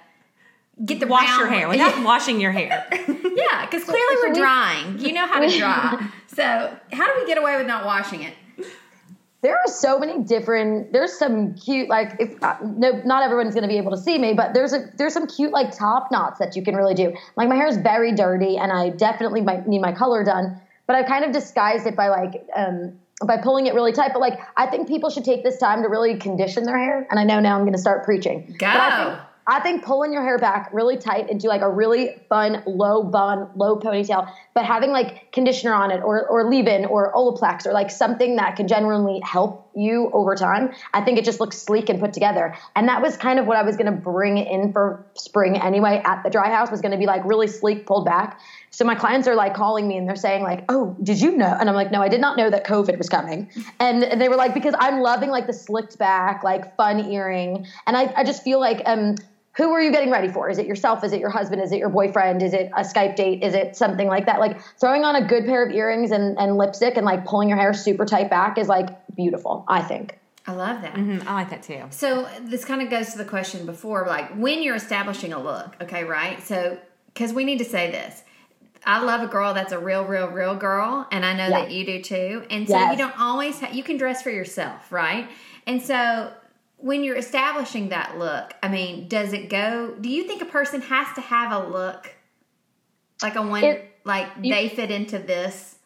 [0.83, 2.87] get the wash your hair without washing your hair.
[2.91, 4.99] Yeah, because clearly we're drying.
[4.99, 6.09] You know how to dry.
[6.27, 6.43] So
[6.91, 8.33] how do we get away with not washing it?
[9.43, 13.61] there are so many different there's some cute like if uh, no not everyone's going
[13.61, 16.39] to be able to see me but there's a there's some cute like top knots
[16.39, 19.67] that you can really do like my hair is very dirty and i definitely might
[19.67, 23.67] need my color done but i've kind of disguised it by like um by pulling
[23.67, 26.63] it really tight but like i think people should take this time to really condition
[26.63, 28.67] their hair and i know now i'm going to start preaching Go.
[28.67, 32.21] But I think, I think pulling your hair back really tight into like a really
[32.29, 37.13] fun low bun, low ponytail, but having like conditioner on it or, or leave-in or
[37.13, 40.71] Olaplex or like something that can genuinely help you over time.
[40.93, 42.55] I think it just looks sleek and put together.
[42.75, 46.01] And that was kind of what I was going to bring in for spring anyway
[46.05, 48.39] at the dry house was going to be like really sleek pulled back.
[48.73, 51.55] So my clients are like calling me and they're saying like, "Oh, did you know?"
[51.59, 53.47] And I'm like, "No, I did not know that COVID was coming."
[53.79, 57.67] And, and they were like, "Because I'm loving like the slicked back, like fun earring."
[57.85, 59.15] And I, I just feel like um
[59.55, 60.49] who are you getting ready for?
[60.49, 61.03] Is it yourself?
[61.03, 61.61] Is it your husband?
[61.61, 62.41] Is it your boyfriend?
[62.41, 63.43] Is it a Skype date?
[63.43, 64.39] Is it something like that?
[64.39, 67.59] Like throwing on a good pair of earrings and, and lipstick and like pulling your
[67.59, 70.17] hair super tight back is like beautiful, I think.
[70.47, 70.95] I love that.
[70.95, 71.83] Mm, I like that too.
[71.91, 75.75] So this kind of goes to the question before, like when you're establishing a look,
[75.81, 76.41] okay, right?
[76.41, 76.79] So
[77.13, 78.23] because we need to say this,
[78.85, 81.61] I love a girl that's a real, real, real girl, and I know Yeah.
[81.61, 82.45] that you do too.
[82.49, 82.91] And so Yes.
[82.91, 85.29] you don't always ha- you can dress for yourself, right?
[85.65, 86.31] And so
[86.77, 89.95] when you're establishing that look, I mean, does it go?
[89.99, 92.13] Do you think a person has to have a look
[93.21, 95.77] like a one, It- like they fit into this?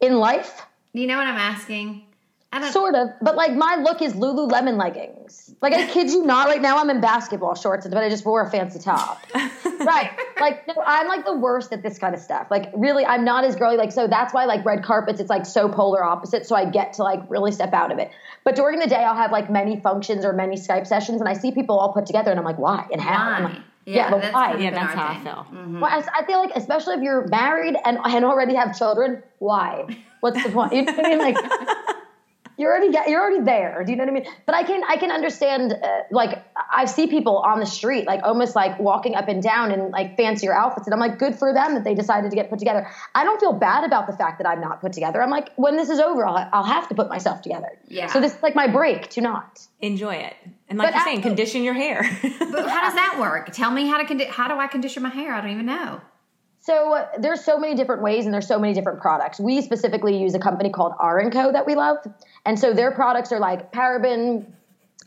[0.00, 2.06] In life, You know what I'm asking?
[2.54, 2.72] I don't.
[2.72, 5.52] Sort of, but like my look is Lululemon leggings.
[5.60, 8.42] Like I kid you not, right now I'm in basketball shorts, but I just wore
[8.42, 9.26] a fancy top.
[9.34, 10.12] right?
[10.38, 12.46] Like no, I'm like the worst at this kind of stuff.
[12.52, 13.76] Like really, I'm not as girly.
[13.76, 16.46] Like so that's why like red carpets, it's like so polar opposite.
[16.46, 18.12] So I get to like really step out of it.
[18.44, 21.32] But during the day, I'll have like many functions or many Skype sessions, and I
[21.32, 23.32] see people all put together, and I'm like, why and how?
[23.32, 23.40] Why?
[23.40, 24.56] like, Yeah, but that's why?
[24.58, 25.24] Yeah, that's how I thing.
[25.24, 25.46] feel.
[25.50, 25.80] Mm-hmm.
[25.80, 30.04] Well, I, I feel like, especially if you're married and, and already have children, why?
[30.20, 30.72] What's the point?
[30.72, 31.18] You know what I mean?
[31.18, 31.36] Like,
[32.56, 33.82] you're already get, you're already there.
[33.84, 34.26] Do you know what I mean?
[34.46, 35.72] But I can I can understand.
[35.72, 39.72] Uh, like, I see people on the street, like almost like walking up and down
[39.72, 42.50] in like fancier outfits, and I'm like, good for them that they decided to get
[42.50, 42.88] put together.
[43.14, 45.22] I don't feel bad about the fact that I'm not put together.
[45.22, 47.78] I'm like, when this is over, I'll, I'll have to put myself together.
[47.88, 48.06] Yeah.
[48.06, 49.60] So this is like my break to not.
[49.80, 50.34] Enjoy it,
[50.68, 52.02] and like But you're saying, condition your hair.
[52.22, 53.50] But how does that work?
[53.52, 55.32] Tell me how to condi- how do I condition my hair?
[55.34, 56.00] I don't even know.
[56.64, 59.38] So there's so many different ways and there's so many different products.
[59.38, 61.98] We specifically use a company called R & Co that we love.
[62.46, 64.46] And so their products are like paraben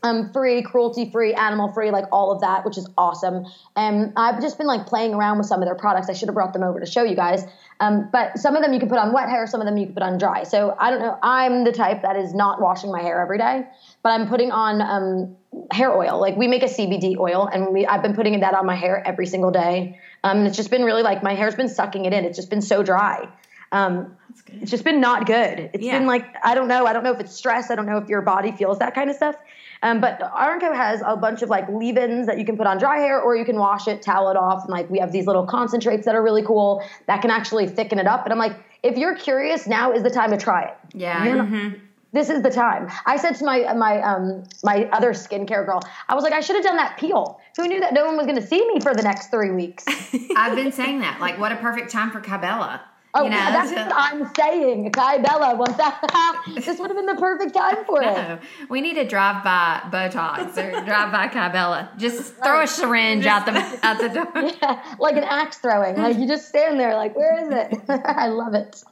[0.04, 3.44] um, free, cruelty free, animal free, like all of that, which is awesome.
[3.74, 6.08] And I've just been like playing around with some of their products.
[6.08, 7.44] I should have brought them over to show you guys.
[7.80, 9.86] Um, but some of them you can put on wet hair, some of them you
[9.86, 10.44] can put on dry.
[10.44, 11.18] So I don't know.
[11.24, 13.66] I'm the type that is not washing my hair every day,
[14.04, 15.36] but I'm putting on um,
[15.72, 16.20] hair oil.
[16.20, 19.04] Like we make a CBD oil, and we I've been putting that on my hair
[19.04, 19.98] every single day.
[20.24, 22.24] Um, and it's just been really like my hair's been sucking it in.
[22.24, 23.28] It's just been so dry.
[23.70, 24.16] Um,
[24.60, 25.70] it's just been not good.
[25.74, 25.98] It's Yeah.
[25.98, 26.86] been like I don't know.
[26.86, 27.70] I don't know if it's stress.
[27.70, 29.36] I don't know if your body feels that kind of stuff.
[29.82, 32.66] Um, but R & Co has a bunch of like leave-ins that you can put
[32.66, 35.12] on dry hair, or you can wash it, towel it off, and like we have
[35.12, 38.24] these little concentrates that are really cool that can actually thicken it up.
[38.24, 40.76] And I'm like, if you're curious, now is the time to try it.
[40.94, 41.22] Yeah.
[41.34, 41.72] Not-
[42.12, 42.90] This is the time.
[43.04, 46.56] I said to my my um my other skincare girl, I was like, I should
[46.56, 47.40] have done that peel.
[47.56, 49.84] Who knew that no one was going to see me for the next three weeks?
[50.36, 51.20] I've been saying that.
[51.20, 52.80] Like, what a perfect time for Kybella.
[53.14, 54.92] Oh, you know, that's to- what I'm saying.
[54.92, 58.40] Kybella, once that this would have been the perfect time for it.
[58.68, 61.96] We need to drive by Botox or drive by Kybella.
[61.98, 64.52] Just throw a syringe out the out the door.
[64.62, 65.96] Yeah, like an axe throwing.
[65.96, 67.80] Like you just stand there, like, where is it?
[67.88, 68.82] I love it.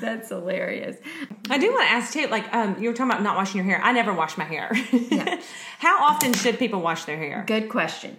[0.00, 0.96] That's hilarious.
[1.50, 3.66] I do want to ask too, like um, you were talking about not washing your
[3.66, 3.80] hair.
[3.84, 4.70] I never wash my hair.
[4.92, 5.40] Yeah.
[5.78, 7.44] How often should people wash their hair?
[7.46, 8.16] Good question.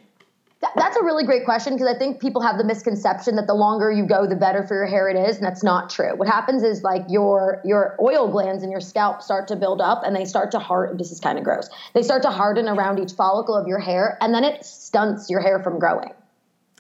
[0.62, 3.54] Th- That's a really great question because I think people have the misconception that the
[3.54, 6.15] longer you go, the better for your hair it is, and that's not true.
[6.15, 10.04] What happens is like your your oil glands in your scalp start to build up,
[10.06, 10.98] and they start to harden.
[10.98, 11.70] This is kind of gross.
[11.94, 15.41] They start to harden around each follicle of your hair, and then it stunts your
[15.41, 16.12] hair from growing.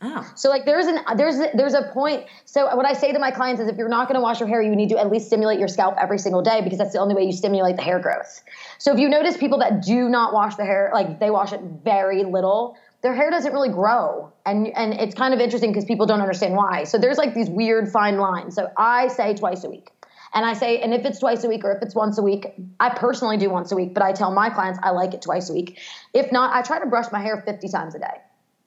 [0.01, 2.25] Oh, So like there's an there's a, there's a point.
[2.43, 4.49] So what I say to my clients is if you're not going to wash your
[4.49, 6.99] hair, you need to at least stimulate your scalp every single day because that's the
[6.99, 8.41] only way you stimulate the hair growth.
[8.77, 11.61] So if you notice people that do not wash the hair, like they wash it
[11.61, 16.07] very little, their hair doesn't really grow, and and it's kind of interesting because people
[16.07, 16.85] don't understand why.
[16.85, 18.55] So there's like these weird fine lines.
[18.55, 19.91] So I say twice a week.
[20.33, 22.47] And I say, and if it's twice a week or if it's once a week,
[22.79, 25.51] I personally do once a week, but I tell my clients I like it twice
[25.51, 25.79] a week.
[26.13, 28.17] If not, I try to brush my hair 50 times a day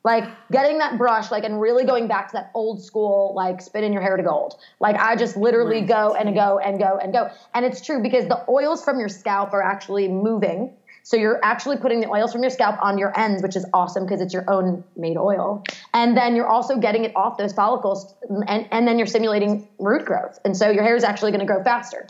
[0.05, 3.93] like getting that brush like and really going back to that old school like spinning
[3.93, 7.29] your hair to gold like i just literally go and go and go and go
[7.53, 10.73] and it's true because the oils from your scalp are actually moving
[11.09, 14.05] so you're actually putting the oils from your scalp on your ends which is awesome
[14.05, 18.15] because it's your own made oil and then you're also getting it off those follicles
[18.29, 21.47] and, and then you're stimulating root growth and so your hair is actually going to
[21.47, 22.07] grow faster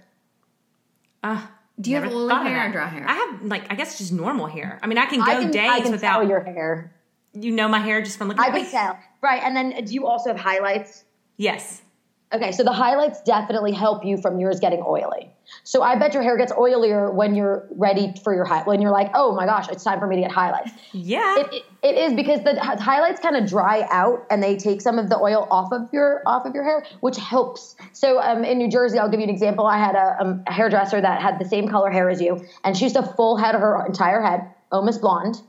[1.22, 1.40] uh,
[1.80, 3.04] Do you have never oily of hair or dry hair?
[3.08, 4.78] I have like I guess just normal hair.
[4.82, 6.92] I mean, I can go I can, days I can without tell your hair
[7.34, 8.42] you know my hair just from looking.
[8.42, 8.70] i at can me.
[8.70, 11.04] tell right and then do you also have highlights
[11.38, 11.82] Yes.
[12.30, 15.30] Okay, so the highlights definitely help you from yours getting oily.
[15.64, 18.90] So I bet your hair gets oilier when you're ready for your high, when you're
[18.90, 20.70] like, oh my gosh, it's time for me to get highlights.
[20.92, 21.38] Yeah.
[21.38, 24.98] It, it, it is because the highlights kind of dry out and they take some
[24.98, 27.76] of the oil off of your off of your hair, which helps.
[27.92, 29.66] So um, in New Jersey, I'll give you an example.
[29.66, 32.76] I had a, um, a hairdresser that had the same color hair as you, and
[32.76, 35.40] she used a full head of her entire head, almost blonde,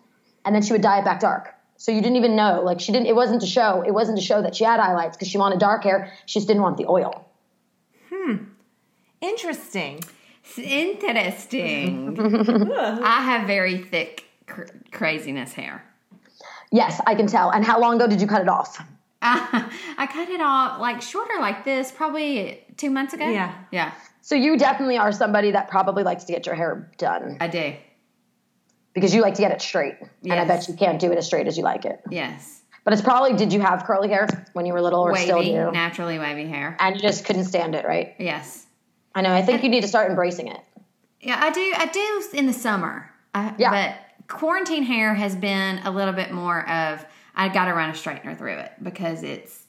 [0.45, 1.55] and then she would dye it back dark.
[1.79, 3.07] So you didn't even know, like she didn't.
[3.07, 3.81] It wasn't to show.
[3.87, 6.11] It wasn't to show that she had highlights because she wanted dark hair.
[6.25, 7.25] She just didn't want the oil.
[8.13, 8.35] Hmm.
[9.21, 10.03] Interesting.
[10.43, 12.19] It's interesting.
[12.75, 15.85] I have very thick cr- craziness hair.
[16.69, 17.49] Yes, I can tell.
[17.49, 18.85] And how long ago did you cut it off?
[19.21, 23.25] I cut it off like shorter, like this, probably two months ago.
[23.25, 23.53] Yeah.
[23.71, 27.47] yeah, So you definitely are somebody that probably likes to get your hair done I
[27.47, 27.73] do.
[28.93, 29.95] Because you like to get it straight.
[30.23, 32.01] And I bet you can't do it as straight as you like it.
[32.09, 35.41] Yes, But it's probably did you have curly hair when you were little or still
[35.43, 35.71] do?
[35.71, 36.75] naturally wavy hair.
[36.79, 38.15] And you just couldn't stand it, right?
[38.19, 38.65] Yes,
[39.15, 39.33] I know.
[39.33, 40.59] I think you need to start embracing it.
[41.21, 41.73] yeah, I do.
[41.77, 43.09] I do in the summer.
[43.33, 43.71] I, Yeah.
[44.17, 47.93] but quarantine hair has been a little bit more of I got to run a
[47.93, 49.63] straightener through it because it's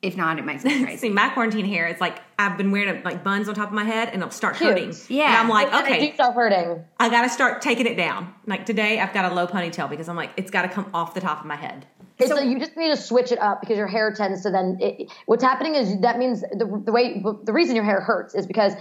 [0.00, 3.24] if not, it makes me See, my quarantine hair, it's like I've been wearing like
[3.24, 4.70] buns on top of my head and it'll start Cute.
[4.70, 4.94] hurting.
[5.08, 5.28] Yeah.
[5.28, 6.84] And I'm like, And it okay, do start hurting.
[7.00, 8.32] I gotta start taking it down.
[8.46, 11.20] Like today, I've got a low ponytail because I'm like, it's gotta come off the
[11.20, 11.86] top of my head.
[12.18, 14.76] It's so you just need to switch it up because your hair tends to then.
[14.80, 18.46] It, what's happening is that means the, the way the reason your hair hurts is
[18.46, 18.72] because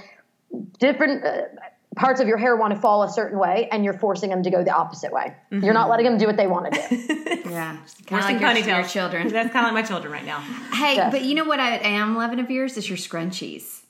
[0.80, 1.42] different uh,
[1.96, 4.50] parts of your hair want to fall a certain way, and you're forcing them to
[4.50, 5.36] go the opposite way.
[5.52, 5.90] You're not mm-hmm.
[5.92, 6.96] letting them do what they want to do.
[7.50, 8.92] yeah, kind of like your, your ponytails.
[8.92, 9.28] children.
[9.32, 10.40] That's kind of like my children right now.
[10.74, 11.12] Hey, Yes.
[11.12, 13.82] but you know what I am loving of yours is your scrunchies.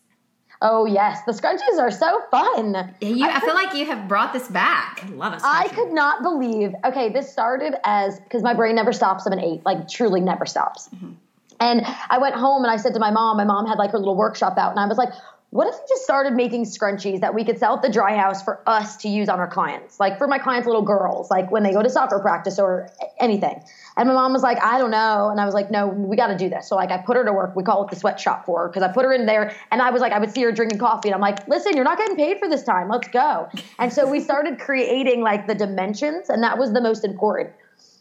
[0.61, 2.73] oh yes, the scrunchies are so fun.
[3.01, 5.03] Yeah, you, I, feel like you have brought this back.
[5.03, 5.41] I love it.
[5.43, 6.73] I could not believe.
[6.85, 10.45] Okay, this started as because my brain never stops of an eight, like truly never
[10.45, 10.89] stops.
[10.89, 11.11] Mm-hmm.
[11.59, 13.97] And I went home and I said to my mom, my mom had like her
[13.97, 15.09] little workshop out, and I was like,
[15.51, 18.43] what if we just started making scrunchies that we could sell at the dry house
[18.43, 19.97] for us to use on our clients?
[19.97, 23.63] Like for my clients' little girls, like when they go to soccer practice or anything.
[23.95, 25.29] And my mom was like, I don't know.
[25.29, 26.67] And I was like, no, we got to do this.
[26.67, 27.55] So like I put her to work.
[27.55, 29.89] We call it the sweatshop for her because I put her in there and I
[29.89, 32.17] was like, I would see her drinking coffee and I'm like, listen, you're not getting
[32.17, 32.89] paid for this time.
[32.89, 33.47] Let's go.
[33.79, 37.51] And so we started creating like the dimensions and that was the most important.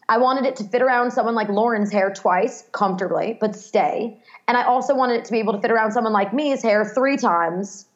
[0.08, 4.20] I wanted it to fit around someone like Lauren's hair twice comfortably, but stay.
[4.48, 6.84] And I also wanted it to be able to fit around someone like me's hair
[6.84, 7.86] three times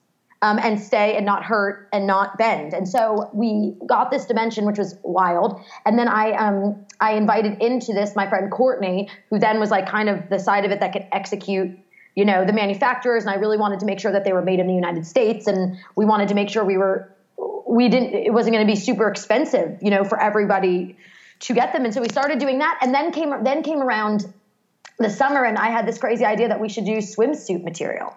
[0.42, 2.72] um, and stay and not hurt and not bend.
[2.72, 5.60] And so we got this dimension, which was wild.
[5.84, 9.88] And then I um, I invited into this my friend Courtney, who then was like
[9.88, 11.78] kind of the side of it that could execute.
[12.16, 14.58] You know the manufacturers, and I really wanted to make sure that they were made
[14.58, 17.14] in the United States, and we wanted to make sure we were
[17.66, 20.96] we didn't it wasn't going to be super expensive, you know, for everybody
[21.40, 21.84] to get them.
[21.84, 24.26] And so we started doing that, and then came then came around
[25.00, 28.16] the summer, and I had this crazy idea that we should do swimsuit material.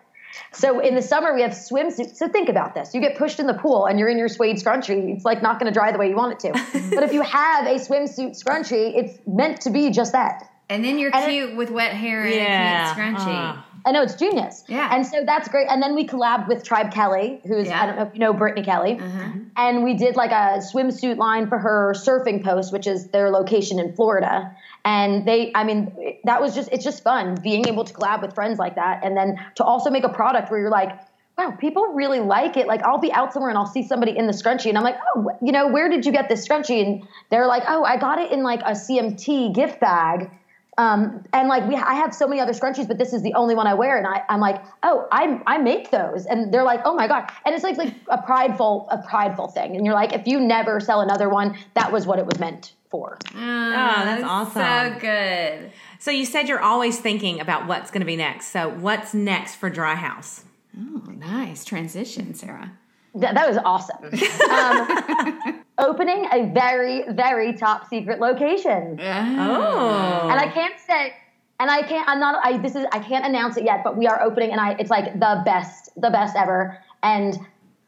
[0.52, 2.16] So in the summer we have swimsuits.
[2.18, 4.58] So think about this: you get pushed in the pool and you're in your suede
[4.58, 5.16] scrunchie.
[5.16, 6.90] It's like not going to dry the way you want it to.
[6.96, 10.50] but if you have a swimsuit scrunchie, it's meant to be just that.
[10.70, 12.92] And then you're And cute with wet hair and Yeah.
[12.92, 13.58] a cute scrunchie.
[13.58, 13.62] Uh.
[13.86, 14.64] I know it's genius.
[14.68, 14.90] Yeah.
[14.94, 15.68] And so that's great.
[15.70, 17.82] And then we collabed with Tribe Kelley, who's Yeah.
[17.82, 19.00] I don't know if you know Brittney Kelley.
[19.00, 19.32] Uh-huh.
[19.58, 23.80] And we did like a swimsuit line for her surfing post, which is their location
[23.80, 24.56] in Florida.
[24.86, 28.36] And they, I mean, that was just it's just fun being able to collab with
[28.36, 30.98] friends like that, and then to also make a product where you're like.
[31.36, 32.68] Wow, people really like it.
[32.68, 34.98] Like I'll be out somewhere and I'll see somebody in the scrunchie and I'm like,
[35.16, 36.86] oh, you know, where did you get this scrunchie?
[36.86, 40.30] And they're like, oh, I got it in like a CMT gift bag.
[40.78, 43.56] Um, and like we, I have so many other scrunchies, but this is the only
[43.56, 43.98] one I wear.
[43.98, 46.26] And I, I'm like, oh, I, I make those.
[46.26, 47.30] And they're like, oh my God.
[47.46, 49.76] And it's like, like a prideful, a prideful thing.
[49.76, 52.74] And you're like, if you never sell another one, that was what it was meant
[52.90, 53.18] for.
[53.34, 54.62] Oh, that's awesome.
[54.62, 55.72] So good.
[56.00, 58.48] So you said you're always thinking about what's going to be next.
[58.48, 60.44] So what's next for Dry House?
[60.78, 62.72] Oh, nice transition, Sarah.
[63.16, 64.04] That, that was awesome.
[64.50, 68.98] Um, opening a very, very top secret location.
[69.00, 71.14] Oh, and I can't say,
[71.60, 72.08] and I can't.
[72.08, 72.44] I'm not.
[72.44, 72.86] I this is.
[72.92, 74.74] I can't announce it yet, but we are opening, and I.
[74.80, 76.80] It's like the best, the best ever.
[77.04, 77.38] And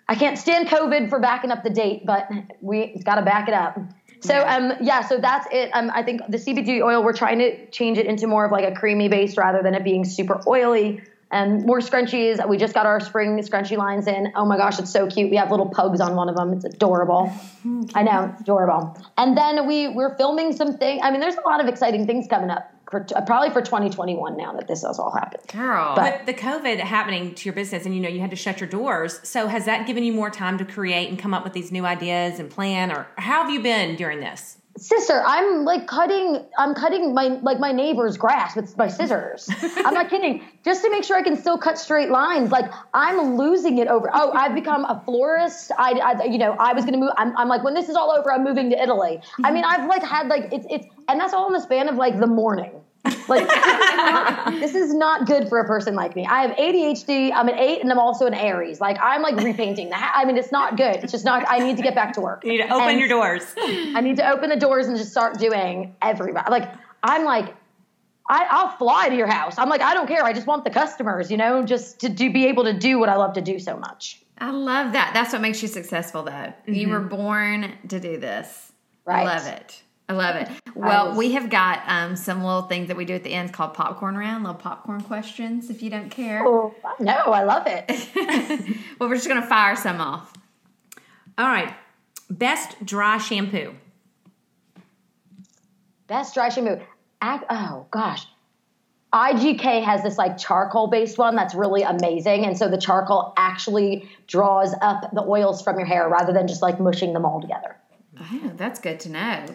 [0.08, 2.30] I can't stand COVID for backing up the date, but
[2.62, 3.78] we got to back it up.
[4.22, 5.70] So um yeah, so that's it.
[5.74, 8.66] Um, I think the CBD oil we're trying to change it into more of like
[8.66, 11.04] a creamy base rather than it being super oily.
[11.32, 12.48] And more scrunchies.
[12.48, 14.32] We just got our spring scrunchie lines in.
[14.36, 15.30] Oh my gosh, it's so cute.
[15.32, 16.54] We have little pugs on one of them.
[16.54, 17.34] It's adorable.
[17.96, 18.96] I know, it's adorable.
[19.18, 21.02] And then we we're filming some things.
[21.04, 24.54] I mean, there's a lot of exciting things coming up for probably for 2021 now
[24.54, 25.42] that this has all happened.
[25.52, 25.94] Girl.
[25.96, 28.62] But- With the COVID happening to your business, and you know you had to shut
[28.62, 29.20] your doors.
[29.24, 31.86] So has that given you more time to create and come up with these new
[31.86, 34.58] ideas and plan, or how have you been during this?
[34.78, 36.44] Sister, I'm like cutting.
[36.58, 39.50] I'm cutting my like my neighbor's grass with my scissors.
[39.78, 40.44] I'm not kidding.
[40.66, 42.52] Just to make sure I can still cut straight lines.
[42.52, 44.10] Like I'm losing it over.
[44.14, 45.72] Oh, I've become a florist.
[45.78, 47.12] I, I you know, I was gonna move.
[47.16, 49.22] I'm, I'm like when this is all over, I'm moving to Italy.
[49.46, 51.96] I mean, I've like had like it's it's and that's all in the span of
[51.96, 52.82] like the morning.
[53.28, 56.26] Like this is, not, this is not good for a person like me.
[56.26, 57.32] I have ADHD.
[57.34, 58.80] I'm an eight, and I'm also an Aries.
[58.80, 59.96] Like I'm like repainting the.
[59.96, 60.98] Ha- I mean, it's not good.
[60.98, 61.44] It's just not.
[61.48, 62.44] I need to get back to work.
[62.44, 63.44] You need to open And- your doors.
[63.58, 66.50] I need to open the doors and just start doing everybody.
[66.52, 66.72] Like
[67.04, 67.56] I'm like,
[68.28, 69.58] I, I'll fly to your house.
[69.58, 70.24] I'm like, I don't care.
[70.24, 73.10] I just want the customers, you know, just to do, be able to do what
[73.10, 74.22] I love to do so much.
[74.40, 75.12] I love that.
[75.14, 76.54] That's what makes you successful, though.
[76.66, 76.92] You mm-hmm.
[76.92, 78.74] were born to do this.
[79.08, 79.82] I love it.
[80.08, 80.50] I love it.
[80.76, 83.54] Well, was- we have got um, some little things that we do at the end
[83.54, 86.46] called popcorn round, little popcorn questions, if you don't care.
[86.46, 87.90] Oh, no, I love it.
[89.00, 90.34] well, we're just going to fire some off.
[91.38, 91.74] All right,
[92.30, 93.74] best dry shampoo.
[96.08, 96.82] Best dry shampoo.
[97.24, 98.28] Ac oh gosh.
[99.14, 102.46] IGK has this like charcoal based one that's really amazing.
[102.46, 106.62] And so the charcoal actually draws up the oils from your hair rather than just
[106.62, 107.78] like mushing them all together.
[108.20, 109.46] Oh, that's good to know.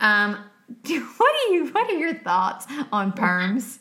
[0.00, 0.38] Um,
[1.16, 1.68] what are you?
[1.72, 3.78] What are your thoughts on perms?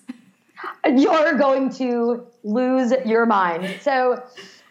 [0.85, 3.81] You're going to lose your mind.
[3.81, 4.23] So,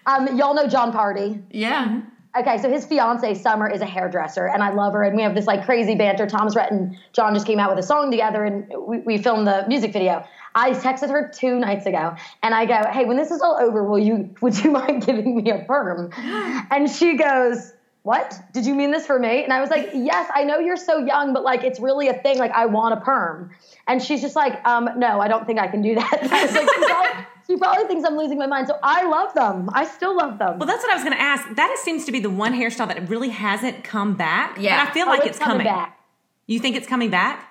[0.06, 1.42] um, y'all know Jon Pardi.
[1.50, 2.02] Yeah.
[2.36, 5.04] Okay, so his fiance Summer is a hairdresser, and I love her.
[5.04, 6.26] And we have this like crazy banter.
[6.26, 9.46] Thomas Rhett and John just came out with a song together, and we, we filmed
[9.46, 10.24] the music video.
[10.52, 13.84] I texted her two nights ago, and I go, "Hey, when this is all over,
[13.84, 17.72] will you would you mind giving me a perm?" And she goes,
[18.04, 18.38] "What?
[18.52, 20.98] Did you mean this for me?" And I was like, "Yes, I know you're so
[20.98, 22.38] young, but like it's really a thing.
[22.38, 23.50] Like I want a perm."
[23.88, 26.42] And she's just like, um, "No, I don't think I can do that." And I
[26.44, 28.68] was like, she probably, she probably thinks I'm losing my mind.
[28.68, 29.68] So I love them.
[29.72, 30.58] I still love them.
[30.58, 31.44] Well, that's what I was going to ask.
[31.56, 34.56] That seems to be the one hairstyle that really hasn't come back.
[34.58, 34.82] Yeah.
[34.84, 35.64] but I feel Oh, like it's, coming.
[35.66, 35.98] back.
[36.46, 37.48] You think it's coming back?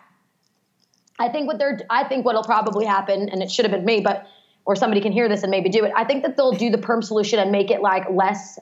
[1.19, 4.01] I think what they're I think what'll probably happen, and it should have been me,
[4.01, 4.27] but
[4.65, 5.91] or somebody can hear this and maybe do it.
[5.95, 8.57] I think that they'll do the perm solution and make it like less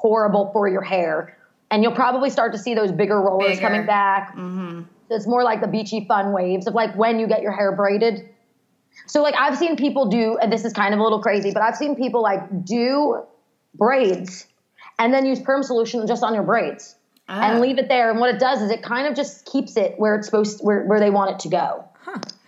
[0.00, 1.36] horrible for your hair.
[1.70, 3.60] And you'll probably start to see those bigger rollers Bigger.
[3.60, 4.34] coming back.
[4.34, 4.84] So
[5.16, 8.28] it's more like the beachy fun waves of like when you get your hair braided.
[9.06, 11.62] So like I've seen people do, and this is kind of a little crazy, but
[11.62, 13.22] I've seen people like do
[13.74, 14.46] braids
[14.98, 16.96] and then use perm solution just on your braids
[17.28, 17.42] Ah.
[17.52, 18.10] and leave it there.
[18.10, 20.84] And what it does is it kind of just keeps it where it's supposed where,
[20.84, 21.84] where they want it to go.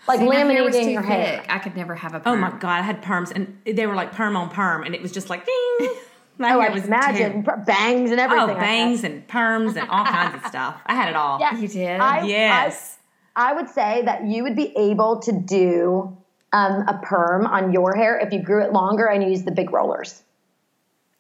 [0.08, 1.38] Like See, my hair was laminating your hair.
[1.42, 1.46] thick.
[1.48, 2.32] I could never have a perm.
[2.32, 5.00] Oh my god, I had perms and they were like perm on perm, and it
[5.02, 5.94] was just like ding.
[6.38, 7.64] My Oh, I was can imagine terrible.
[7.64, 8.44] bangs and everything.
[8.44, 10.80] Oh, like bangs and perms and all kinds of stuff.
[10.86, 11.38] I had it all.
[11.40, 11.56] Yeah.
[11.58, 12.00] You did?
[12.00, 12.98] I, Yes.
[13.36, 16.16] I, I would say that you would be able to do
[16.52, 19.72] um, a perm on your hair if you grew it longer and used the big
[19.72, 20.22] rollers.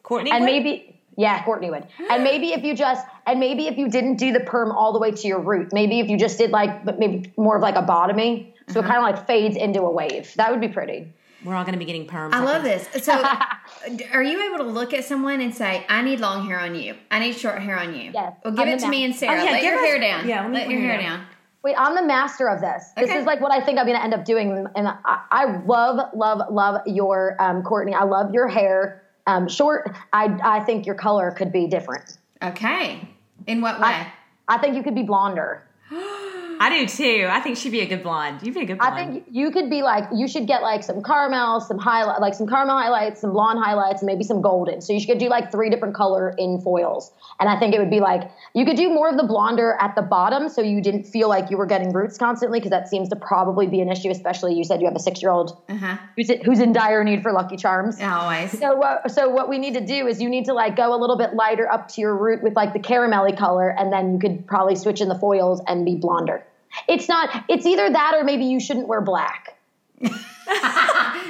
[0.02, 0.30] Courtney.
[0.30, 0.50] And would?
[0.50, 1.86] maybe, yeah, Courtney would.
[2.10, 4.98] And maybe if you just, and maybe if you didn't do the perm all the
[4.98, 7.76] way to your root, maybe if you just did like, but maybe more of like
[7.76, 8.88] a bottomy, so Uh-huh.
[8.88, 10.32] it kind of like fades into a wave.
[10.36, 11.12] That would be pretty.
[11.44, 12.32] We're all going to be getting perms.
[12.32, 12.88] I love this.
[13.04, 13.12] So,
[14.12, 16.94] are you able to look at someone and say, "I need long hair on you.
[17.10, 18.10] I need short hair on you"?
[18.14, 18.34] Yes.
[18.44, 19.40] Well, give I'm it the to me and Sarah.
[19.40, 20.28] Oh, yeah, let your us- hair down.
[20.28, 21.26] yeah, let let your hair hair down.
[21.62, 22.90] Wait, I'm the master of this.
[22.96, 23.18] This Okay.
[23.20, 24.66] is like what I think I'm going to end up doing.
[24.74, 27.94] And I, I love, love, love your um, Courtney.
[27.94, 29.04] I love your hair.
[29.28, 29.94] Um, short.
[30.12, 32.18] I, I think your color could be different.
[32.42, 33.08] Okay.
[33.46, 33.86] In what way?
[33.86, 34.12] I,
[34.48, 35.62] I think you could be blonder.
[36.64, 37.26] I do too.
[37.28, 38.40] I think she'd be a good blonde.
[38.44, 38.94] You'd be a good blonde.
[38.94, 42.34] I think you could be like you should get like some caramel, some highlight, like
[42.34, 44.80] some caramel highlights, some blonde highlights, and maybe some golden.
[44.80, 47.10] So you should do like three different color in foils.
[47.40, 49.96] And I think it would be like you could do more of the blonder at
[49.96, 53.08] the bottom, so you didn't feel like you were getting roots constantly, because that seems
[53.08, 54.10] to probably be an issue.
[54.10, 55.96] Especially you said you have a six year old Uh huh.
[56.16, 58.00] who's who's in dire need for Lucky Charms.
[58.00, 58.56] Always.
[58.56, 59.10] So what?
[59.10, 61.34] So what we need to do is you need to like go a little bit
[61.34, 64.76] lighter up to your root with like the caramelly color, and then you could probably
[64.76, 66.44] switch in the foils and be blonder.
[66.88, 67.44] It's not.
[67.48, 69.58] It's either that or maybe you shouldn't wear black.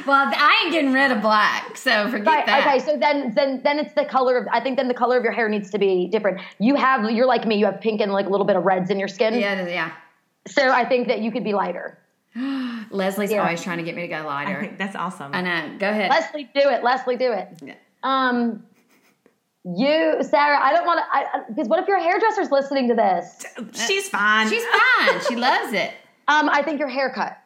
[0.04, 2.46] Well, I ain't getting rid of black, so forget Right.
[2.46, 2.66] that.
[2.66, 2.78] Okay.
[2.80, 4.48] So then, then, then it's the color of.
[4.50, 6.40] I think then the color of your hair needs to be different.
[6.58, 7.08] You have.
[7.10, 7.56] You're like me.
[7.56, 9.34] You have pink and like a little bit of reds in your skin.
[9.34, 9.92] Yeah, yeah.
[10.48, 11.98] So I think that you could be lighter.
[12.90, 13.42] Leslie's Yeah.
[13.42, 14.60] always trying to get me to go I lighter.
[14.62, 15.32] think that's awesome.
[15.34, 15.76] I know.
[15.78, 16.10] Go ahead.
[16.10, 16.82] Leslie, do it.
[16.82, 17.48] Leslie, do it.
[17.62, 17.74] Yeah.
[18.02, 18.64] Um.
[19.64, 20.58] You, Sarah.
[20.60, 21.44] I don't want to.
[21.48, 23.44] Because what if your hairdresser's listening to this?
[23.86, 24.48] She's fine.
[24.48, 25.20] She's fine.
[25.28, 25.92] she loves it.
[26.28, 27.36] Um, I think your haircut.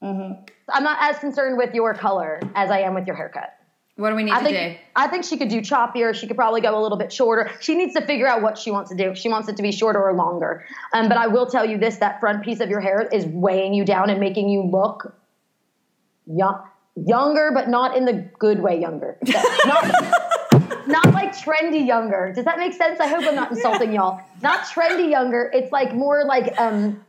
[0.00, 3.52] I'm not as concerned with your color as I am with your haircut.
[3.96, 4.84] What do we need I to think do?
[4.96, 6.14] I think she could do choppier.
[6.14, 7.50] She could probably go a little bit shorter.
[7.60, 9.10] She needs to figure out what she wants to do.
[9.10, 10.64] If she wants it to be shorter or longer.
[10.94, 13.74] Um, but I will tell you this: that front piece of your hair is weighing
[13.74, 15.14] you down and making you look
[16.26, 16.64] young,
[16.96, 18.80] younger, but not in the good way.
[18.80, 19.18] Younger,
[19.66, 19.84] not,
[20.86, 22.32] not like trendy younger.
[22.34, 23.00] Does that make sense?
[23.00, 24.20] I hope I'm not insulting y'all.
[24.42, 25.50] Not trendy younger.
[25.54, 27.04] It's like more like um,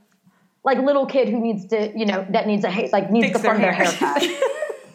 [0.64, 3.38] like little kid who needs to, you know, that needs a ha- like needs Fix
[3.40, 4.10] the front their of their hair.
[4.20, 4.50] haircut.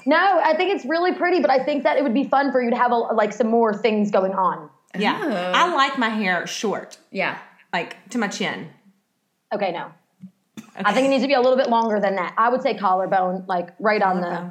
[0.06, 2.62] No, I think it's really pretty, but I think that it would be fun for
[2.62, 4.70] you to have a, like some more things going on.
[4.98, 5.20] yeah.
[5.22, 5.52] Oh.
[5.54, 7.36] I like my hair short, Yeah.
[7.74, 8.70] like to my chin.
[9.52, 9.90] Okay, no.
[10.76, 12.32] I think it needs to be a little bit longer than that.
[12.38, 14.50] I would say collarbone, like right on the.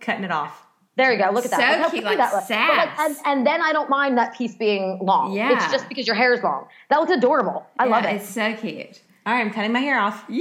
[0.00, 0.66] Cutting it off.
[0.98, 1.30] There you go.
[1.30, 1.76] Look at that.
[1.76, 2.50] So Look cute, like that looks.
[2.50, 5.32] Like, and, and then I don't mind that piece being long.
[5.32, 5.54] Yeah.
[5.54, 6.66] It's just because your hair is long.
[6.90, 7.64] That looks adorable.
[7.78, 8.16] I love Yeah, it.
[8.16, 9.00] It's so cute.
[9.24, 10.24] All right, I'm cutting my hair off.
[10.28, 10.40] Yay!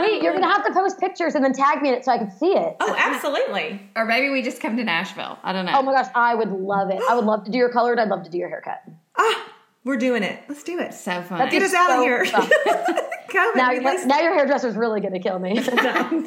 [0.00, 2.18] Wait, you're gonna have to post pictures and then tag me in it so I
[2.18, 2.76] can see it.
[2.80, 3.80] Oh, absolutely.
[3.96, 5.38] Or maybe we just come to Nashville.
[5.42, 5.72] I don't know.
[5.76, 7.00] Oh my gosh, I would love it.
[7.08, 7.98] I would love to do your colored.
[7.98, 8.82] I'd love to do your haircut.
[9.16, 9.52] Ah,
[9.84, 10.42] we're doing it.
[10.48, 10.92] Let's do it.
[10.94, 11.38] so fun.
[11.38, 12.24] That's Get us out of here.
[13.28, 13.52] fun.
[13.52, 15.54] COVID, Now, release- now your hairdresser's really gonna kill me.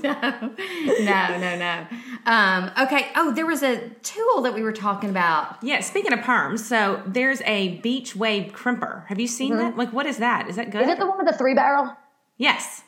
[0.04, 0.54] no,
[1.00, 1.88] no, no, no.
[2.26, 3.08] Um, okay.
[3.16, 5.62] Oh, there was a tool that we were talking about.
[5.64, 9.06] Yeah, speaking of perms, so there's a beach wave crimper.
[9.08, 9.78] Have you seen that?
[9.78, 10.48] Like, what is that?
[10.50, 10.82] Is that good?
[10.84, 11.96] Is it the one with the three barrel?
[12.38, 12.84] yes.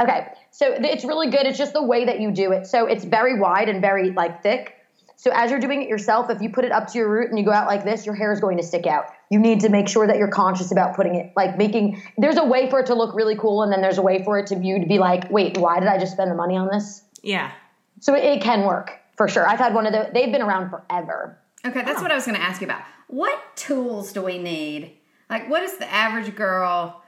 [0.00, 1.46] Okay, so it's really good.
[1.46, 2.66] It's just the way that you do it.
[2.66, 4.74] So it's very wide and very like thick.
[5.16, 7.38] So as you're doing it yourself, if you put it up to your root and
[7.38, 9.06] you go out like this, your hair is going to stick out.
[9.30, 12.02] You need to make sure that you're conscious about putting it like making.
[12.18, 14.38] There's a way for it to look really cool, and then there's a way for
[14.38, 16.68] it to you to be like, wait, why did I just spend the money on
[16.68, 17.02] this?
[17.22, 17.52] Yeah.
[18.00, 19.48] So it, it can work for sure.
[19.48, 20.08] I've had one of those.
[20.12, 21.38] They've been around forever.
[21.64, 22.82] Okay, that's what I was going to ask you about.
[23.06, 24.92] What tools do we need?
[25.30, 27.02] Like, what is the average girl?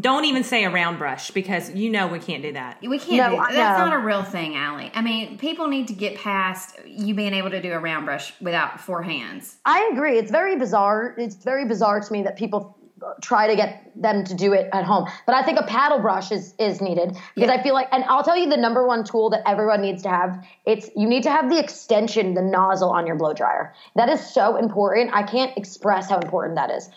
[0.00, 2.78] Don't even say a round brush because you know we can't do that.
[2.82, 3.86] We can't No, do I That's know.
[3.86, 4.90] not a real thing, Allie.
[4.94, 8.34] I mean, people need to get past you being able to do a round brush
[8.40, 9.56] without four hands.
[9.64, 10.18] I agree.
[10.18, 11.14] It's very bizarre.
[11.16, 12.76] It's very bizarre to me that people
[13.20, 15.06] try to get them to do it at home.
[15.26, 18.22] But I think a paddle brush is is needed because I feel like and I'll
[18.22, 20.44] tell you the number one tool that everyone needs to have.
[20.64, 23.74] It's you need to have the extension, the nozzle on your blow dryer.
[23.94, 25.10] That is so important.
[25.14, 26.88] I can't express how important that is.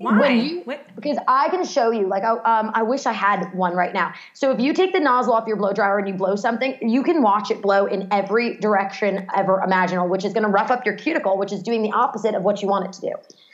[0.00, 0.28] Why?
[0.30, 0.62] You,
[0.96, 4.14] because I can show you, like, I- um, I wish I had one right now.
[4.32, 7.02] So if you take the nozzle off your blow dryer and you blow something, you
[7.02, 10.86] can watch it blow in every direction ever imaginable, which is going to rough up
[10.86, 13.12] your cuticle, which is doing the opposite of what you want it to do.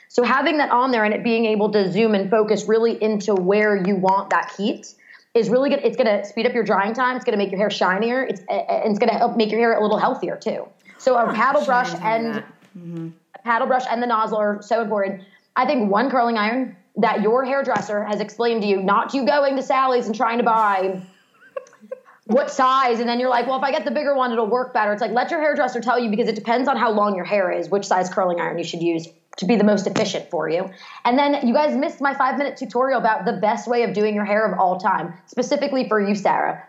[0.08, 3.34] So having that on there and it being able to zoom and focus really into
[3.34, 4.94] where you want that heat
[5.34, 5.80] is really good.
[5.82, 7.16] It's going to speed up your drying time.
[7.16, 8.22] It's going to make your hair shinier.
[8.22, 10.68] It's and it's going to help make your hair a little healthier too.
[10.98, 12.44] So a paddle brush and
[13.34, 15.22] a paddle brush and the nozzle are so important.
[15.56, 19.56] I think one curling iron that your hairdresser has explained to you, not you going
[19.56, 21.02] to Sally's and trying to buy
[22.26, 24.74] what size, and then you're like, well, if I get the bigger one, it'll work
[24.74, 24.92] better.
[24.92, 27.50] It's like let your hairdresser tell you because it depends on how long your hair
[27.50, 30.70] is, which size curling iron you should use to be the most efficient for you.
[31.04, 34.14] And then you guys missed my five minute tutorial about the best way of doing
[34.14, 36.62] your hair of all time, specifically for you, Sarah.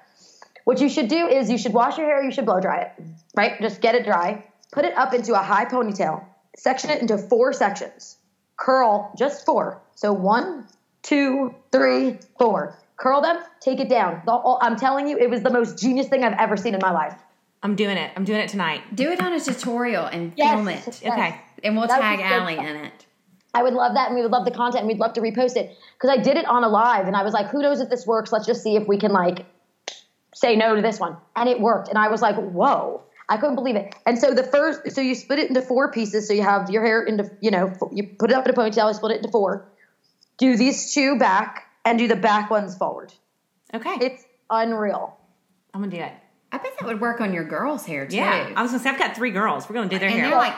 [0.66, 3.04] What you should do is you should wash your hair, you should blow dry it,
[3.36, 3.62] right?
[3.62, 6.26] Just get it dry, put it up into a high ponytail,
[6.58, 8.18] section it into four sections,
[8.58, 9.82] curl just four.
[9.96, 10.68] So one,
[11.04, 12.78] two, three, four.
[12.98, 14.22] Curl them, take it down.
[14.26, 16.80] The- all- I'm telling you, it was the most genius thing I've ever seen in
[16.82, 17.16] my life.
[17.64, 18.12] I'm doing it.
[18.16, 18.82] I'm doing it tonight.
[18.96, 20.54] Do it on a tutorial and Yes.
[20.54, 20.86] film it.
[20.86, 21.04] Yes.
[21.06, 21.42] Okay.
[21.64, 22.66] And we'll That tag be Allie fun.
[22.66, 23.06] in it.
[23.54, 25.56] I would love that, and we would love the content, and we'd love to repost
[25.56, 27.90] it because I did it on a live, and I was like, "Who knows if
[27.90, 28.32] this works?
[28.32, 29.46] Let's just see if we can like
[30.36, 33.56] say no to this one," and it worked, and I was like, "Whoa!" I couldn't
[33.56, 33.94] believe it.
[34.06, 36.28] And so the first, so you split it into four pieces.
[36.28, 38.88] So you have your hair into, you know, you put it up in a ponytail,
[38.88, 39.68] you split it into four.
[40.38, 43.14] Do these two back, and do the back ones forward.
[43.74, 43.96] Okay.
[44.02, 45.18] It's unreal.
[45.74, 46.12] I'm gonna do it.
[46.52, 48.18] I bet that would work on your girls' hair too.
[48.18, 48.52] Yeah.
[48.56, 49.70] I was gonna say I've got three girls.
[49.70, 50.30] We're gonna do their and hair.
[50.30, 50.56] they're like,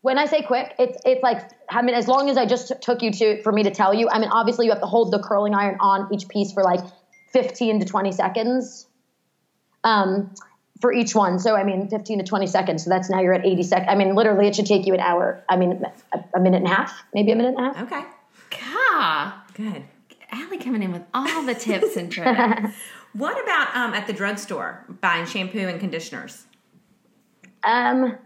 [0.00, 2.74] When I say quick, it's it's like I mean, as long as I just t-
[2.80, 4.08] took you to for me to tell you.
[4.10, 6.80] I mean, obviously you have to hold the curling iron on each piece for like
[7.32, 8.86] 15 to 20 seconds,
[9.84, 10.34] um,
[10.80, 11.38] for each one.
[11.38, 12.84] So I mean, 15 to 20 seconds.
[12.84, 13.88] So that's now you're at 80 seconds.
[13.90, 15.42] I mean, literally, it should take you an hour.
[15.48, 17.92] I mean, a, a minute and a half, maybe a minute and a half.
[17.92, 18.04] okay.
[18.90, 19.84] God, Good.
[20.32, 22.74] Allie coming in with all the tips and tricks.
[23.12, 26.46] What about um, at the drugstore buying shampoo and conditioners?
[27.64, 28.16] Um,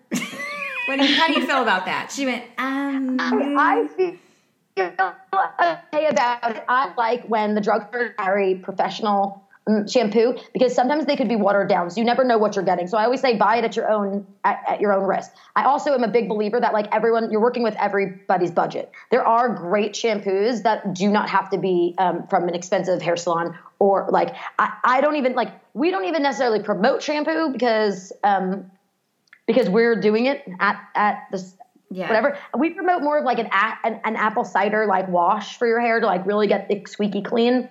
[0.86, 2.12] What do you, how do you feel about that?
[2.12, 4.16] she went, um, I feel
[4.76, 6.64] okay about it.
[6.68, 9.43] I like when the drugstore carry professional
[9.88, 12.86] shampoo because sometimes they could be watered down, so you never know what you're getting.
[12.86, 15.30] So I always say buy it at your own at, at your own risk.
[15.56, 18.92] I also am a big believer that like everyone, you're working with everybody's budget.
[19.10, 23.16] There are great shampoos that do not have to be um, from an expensive hair
[23.16, 28.12] salon or like I, I don't even like we don't even necessarily promote shampoo because
[28.22, 28.70] um,
[29.46, 31.56] because we're doing it at at this
[31.90, 32.08] Yeah.
[32.08, 32.38] whatever.
[32.58, 33.48] We promote more of like an,
[33.84, 37.22] an an apple cider like wash for your hair to like really get it squeaky
[37.22, 37.68] clean.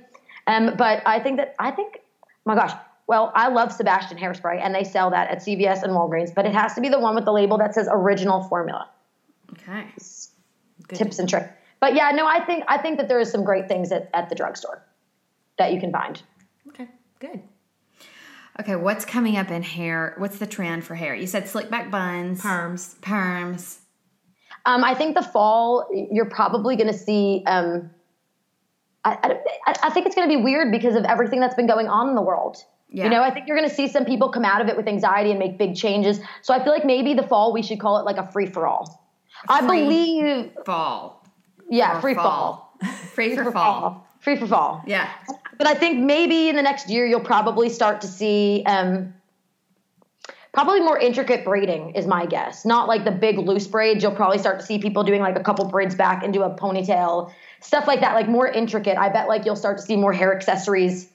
[0.47, 1.99] Um, but I think that I think,
[2.45, 2.73] my gosh.
[3.05, 6.33] Well, I love Sebastian hairspray, and they sell that at CVS and Walgreens.
[6.33, 8.89] But it has to be the one with the label that says original formula.
[9.51, 9.85] okay.
[10.87, 10.97] Good.
[10.97, 11.49] Tips and tricks.
[11.79, 14.29] But yeah, no, I think I think that there is some great things at, at
[14.29, 14.81] the drugstore
[15.57, 16.21] that you can find.
[16.69, 16.87] Okay.
[17.19, 17.41] Good.
[18.59, 20.13] Okay, what's coming up in hair?
[20.17, 21.15] What's the trend for hair?
[21.15, 22.95] You said slick back buns, Perms.
[22.99, 23.79] perms.
[24.65, 27.43] Um, I think the fall, you're probably going to see.
[27.47, 27.89] Um,
[29.05, 29.37] I,
[29.67, 32.09] I, I think it's going to be weird because of everything that's been going on
[32.09, 32.57] in the world.
[32.89, 33.05] Yeah.
[33.05, 34.87] You know, I think you're going to see some people come out of it with
[34.87, 36.19] anxiety and make big changes.
[36.43, 38.67] So I feel like maybe the fall we should call it like a free for
[38.67, 39.03] all.
[39.49, 41.25] I believe, Fall.
[41.69, 42.77] yeah, free fall.
[43.13, 44.07] Free for fall.
[44.19, 44.83] Free for fall.
[44.85, 45.09] Yeah.
[45.57, 49.13] But I think maybe in the next year you'll probably start to see um,
[50.53, 52.63] probably more intricate braiding is my guess.
[52.63, 54.03] Not like the big loose braids.
[54.03, 57.33] You'll probably start to see people doing like a couple braids back into a ponytail,
[57.59, 58.13] stuff like that.
[58.13, 58.97] Like more intricate.
[58.97, 61.09] I bet like you'll start to see more hair accessories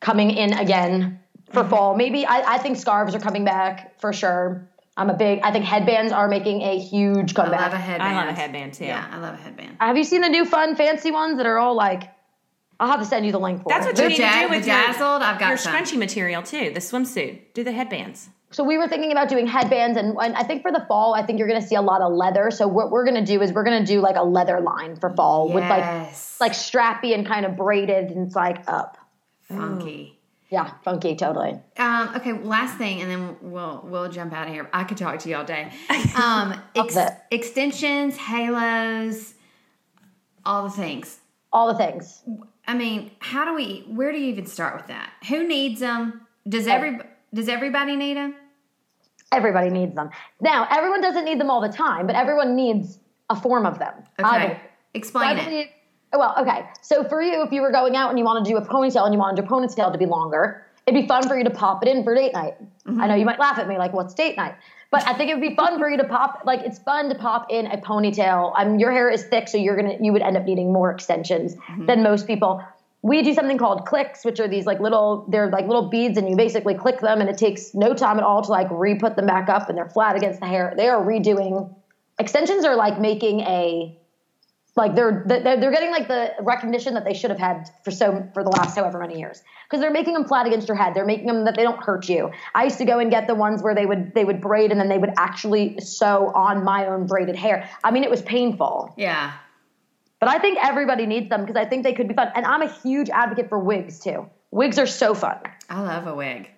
[0.00, 1.20] coming in again
[1.52, 1.70] for mm-hmm.
[1.70, 1.96] fall.
[1.96, 4.68] Maybe I, I think scarves are coming back for sure.
[4.96, 5.40] I'm a big.
[5.42, 7.60] I think headbands are making a huge comeback.
[7.60, 7.72] I comeback.
[7.72, 8.02] love a headband.
[8.02, 8.84] I love a headband too.
[8.86, 9.76] Yeah, I love a headband.
[9.78, 12.04] Have you seen the new fun fancy ones that are all like?
[12.78, 13.68] I'll have to send you the link for.
[13.68, 15.74] That's what you The need ja- to do with bedazzled, your, I've got your some.
[15.74, 16.70] scrunchy material too.
[16.72, 17.54] The swimsuit.
[17.54, 18.28] Do the headbands.
[18.56, 21.22] So we were thinking about doing headbands, and, and I think for the fall, I
[21.22, 22.50] think you're going to see a lot of leather.
[22.50, 24.96] So what we're going to do is we're going to do like a leather line
[24.96, 25.84] for fall with like
[26.40, 28.96] like strappy and kind of braided, and it's like up.
[29.46, 30.18] funky.
[30.48, 31.60] Yeah, funky, totally.
[31.76, 34.70] Um, okay, last thing, and then we'll we'll jump out of here.
[34.72, 35.70] I could talk to you all day.
[36.16, 36.96] Um, ex-
[37.30, 39.34] extensions, halos,
[40.46, 41.18] all the things.
[41.52, 42.22] All the things.
[42.66, 43.84] I mean, how do we?
[43.86, 45.10] Where do you even start with that?
[45.28, 46.22] Who needs them?
[46.48, 47.00] Does every
[47.34, 48.34] does everybody need them?
[49.32, 50.10] Everybody needs them.
[50.40, 52.98] Now, everyone doesn't need them all the time, but everyone needs
[53.28, 53.94] a form of them.
[54.18, 54.60] Okay,
[54.94, 55.44] explain I it.
[55.44, 55.68] believe-
[56.12, 56.66] Well, okay.
[56.82, 59.04] So for you, if you were going out and you wanted to do a ponytail
[59.04, 61.84] and you wanted your ponytail to be longer, it'd be fun for you to pop
[61.84, 62.54] it in for date night.
[62.86, 63.00] Mm-hmm.
[63.00, 64.54] I know you might laugh at me, like, what's date night?
[64.92, 67.16] But I think it would be fun for you to pop, like, it's fun to
[67.16, 68.56] pop in a ponytail.
[68.64, 71.56] Mean, your hair is thick, so you're gonna, you would end up needing more extensions
[71.56, 71.86] mm-hmm.
[71.86, 72.62] than most people.
[73.02, 76.28] We do something called clicks, which are these like little, they're like little beads, and
[76.28, 79.16] you basically click them, and it takes no time at all to like re put
[79.16, 80.74] them back up, and they're flat against the hair.
[80.76, 81.74] They are redoing.
[82.18, 83.96] Extensions are like making a
[84.76, 88.28] like they're they're, they're getting like the recognition that they should have had for so
[88.34, 91.06] for the last however many years because they're making them flat against your head they're
[91.06, 93.62] making them that they don't hurt you i used to go and get the ones
[93.62, 97.06] where they would they would braid and then they would actually sew on my own
[97.06, 99.32] braided hair i mean it was painful Yeah.
[100.20, 102.62] But i think everybody needs them because i think they could be fun and i'm
[102.62, 105.38] a huge advocate for wigs too wigs are so fun
[105.68, 106.48] I love a wig.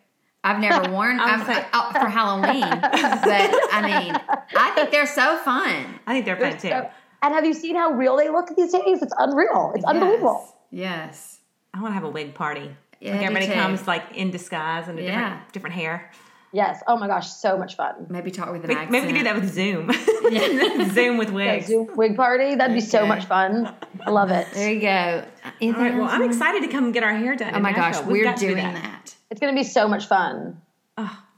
[0.45, 4.15] I've never worn I I'm, was like- uh, for Halloween, but I mean,
[4.57, 5.99] I think they're so fun.
[6.07, 6.69] I think they're fun too.
[6.69, 6.91] So-
[7.23, 11.39] and have you seen how real they look these days it's unreal it's unbelievable Yes.
[11.75, 12.71] I want to have a wig party.
[13.01, 15.11] Yeah, like everybody comes like in disguise and a Yeah.
[15.15, 16.11] different different hair.
[16.53, 18.93] Yes oh my gosh so much fun Maybe talk with an Maybe, accent.
[18.93, 19.93] maybe we could do that with Zoom.
[20.95, 21.67] Zoom with Yeah, wigs.
[21.67, 23.75] Zoom wig party that'd be so much fun
[24.05, 25.25] i love it There you go.
[25.63, 25.95] All right.
[25.95, 27.55] Well, I'm excited to come get our hair done.
[27.55, 28.13] Oh my gosh, Nashville.
[28.13, 29.15] We've we're got to do doing that.
[29.31, 30.61] it's going to be so much fun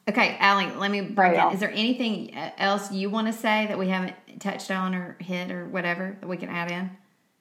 [0.09, 1.55] Okay, Allie, let me break it.
[1.55, 5.17] Is there anything uh, else you want to say that we haven't touched on or
[5.21, 6.91] hit or whatever that we can add in?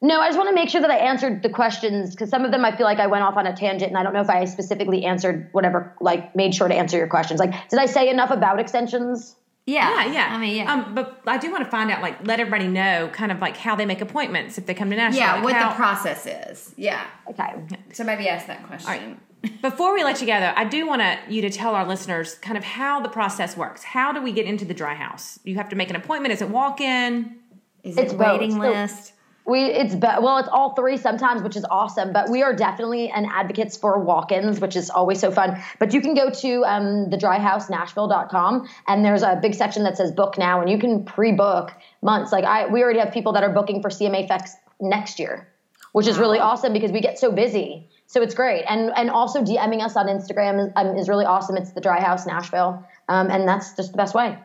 [0.01, 2.51] No, I just want to make sure that I answered the questions because some of
[2.51, 4.29] them I feel like I went off on a tangent and I don't know if
[4.29, 7.39] I specifically answered whatever, like made sure to answer your questions.
[7.39, 9.35] Like, did I say enough about extensions?
[9.65, 10.27] Yeah, Yeah, yeah.
[10.31, 10.73] I mean, yeah.
[10.73, 13.55] Um, but I do want to find out, like, let everybody know, kind of like
[13.57, 15.19] how they make appointments if they come to Nashville.
[15.19, 16.73] yeah, like what how- the process is.
[16.77, 17.05] Yeah.
[17.29, 17.53] Okay.
[17.93, 19.19] So maybe ask that question.
[19.61, 22.35] Before we let you go, though, I do want to you to tell our listeners
[22.35, 23.83] kind of how the process works.
[23.83, 25.39] How do we get into the dry house?
[25.43, 26.33] You have to make an appointment.
[26.33, 27.35] Is it walk in?
[27.83, 28.39] Is It's it both.
[28.39, 29.13] waiting So- list?
[29.45, 32.13] We it's be, well, it's all three sometimes, which is awesome.
[32.13, 35.61] But we are definitely an advocates for walk-ins, which is always so fun.
[35.79, 40.37] But you can go to um, thedryhousenashville.com and there's a big section that says book
[40.37, 41.71] now, and you can pre-book
[42.01, 42.31] months.
[42.31, 45.47] Like I, we already have people that are booking for CMA Fest next year,
[45.93, 47.89] which is really awesome because we get so busy.
[48.07, 51.57] So it's great, and and also DMing us on Instagram is, um, is really awesome.
[51.57, 54.37] It's the Dry House Nashville, um, and that's just the best way.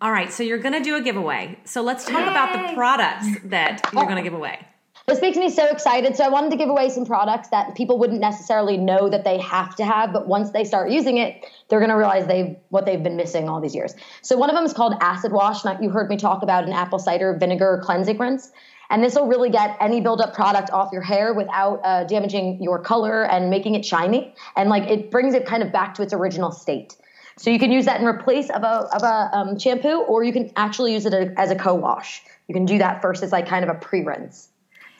[0.00, 1.58] All right, so you're going to do a giveaway.
[1.64, 4.66] So let's talk about the products that you're going to give away.
[5.08, 6.16] This makes me so excited.
[6.16, 9.38] So I wanted to give away some products that people wouldn't necessarily know that they
[9.38, 12.86] have to have, but once they start using it, they're going to realize they've what
[12.86, 13.94] they've been missing all these years.
[14.22, 15.64] So one of them is called Acid Wash.
[15.64, 18.52] and You heard me talk about an apple cider vinegar cleansing rinse.
[18.90, 22.78] And this will really get any buildup product off your hair without uh, damaging your
[22.78, 24.34] color and making it shiny.
[24.54, 26.96] And like it brings it kind of back to its original state.
[27.36, 30.32] So you can use that in replace of a of a um, shampoo, or you
[30.32, 32.22] can actually use it as a co-wash.
[32.48, 34.48] You can do that first as like kind of a pre-rinse.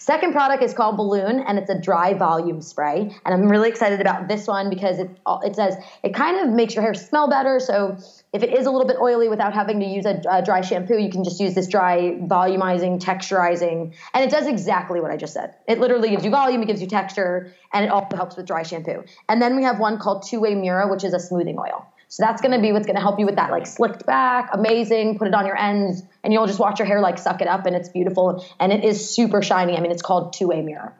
[0.02, 3.14] Second product is called Balloon, and it's a dry volume spray.
[3.24, 5.08] And I'm really excited about this one because it
[5.44, 7.60] it says it kind of makes your hair smell better.
[7.60, 7.96] So
[8.32, 10.98] if it is a little bit oily, without having to use a, a dry shampoo,
[10.98, 15.34] you can just use this dry volumizing, texturizing, and it does exactly what I just
[15.34, 15.54] said.
[15.68, 18.64] It literally gives you volume, it gives you texture, and it also helps with dry
[18.64, 19.04] shampoo.
[19.28, 21.86] And then we have one called Two Way Mirror, which is a smoothing oil.
[22.12, 24.50] So that's going to be what's going to help you with that, like slicked back,
[24.52, 25.16] amazing.
[25.16, 27.64] Put it on your ends, and you'll just watch your hair like suck it up,
[27.64, 29.78] and it's beautiful, and it is super shiny.
[29.78, 30.92] I mean, it's called Two Way Mirror.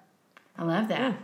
[0.57, 1.15] I love that.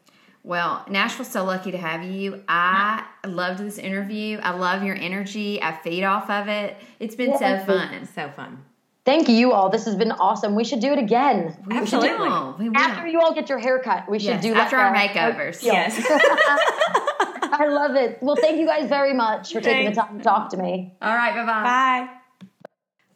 [0.45, 2.43] Well, Nashville's so lucky to have you.
[2.47, 4.37] I loved this interview.
[4.43, 5.63] I love your energy.
[5.63, 6.77] I feed off of it.
[7.01, 7.65] It's been so Yeah.
[7.65, 8.09] fun.
[8.15, 8.59] So fun.
[9.07, 9.71] Thank you all.
[9.71, 10.55] This has been awesome.
[10.55, 11.57] We should do it again.
[11.71, 12.29] Absolutely.
[12.29, 12.77] Oh, we will.
[12.77, 15.33] After you all get your hair cut, we should Yes, do after like our a-
[15.33, 15.63] makeovers.
[15.63, 15.73] Yeah.
[15.73, 15.97] Yes.
[17.53, 18.19] I love it.
[18.23, 20.97] Well, thank you guys very much for taking the time to talk to me.
[21.01, 21.63] All right, bye bye.
[21.63, 22.09] Bye.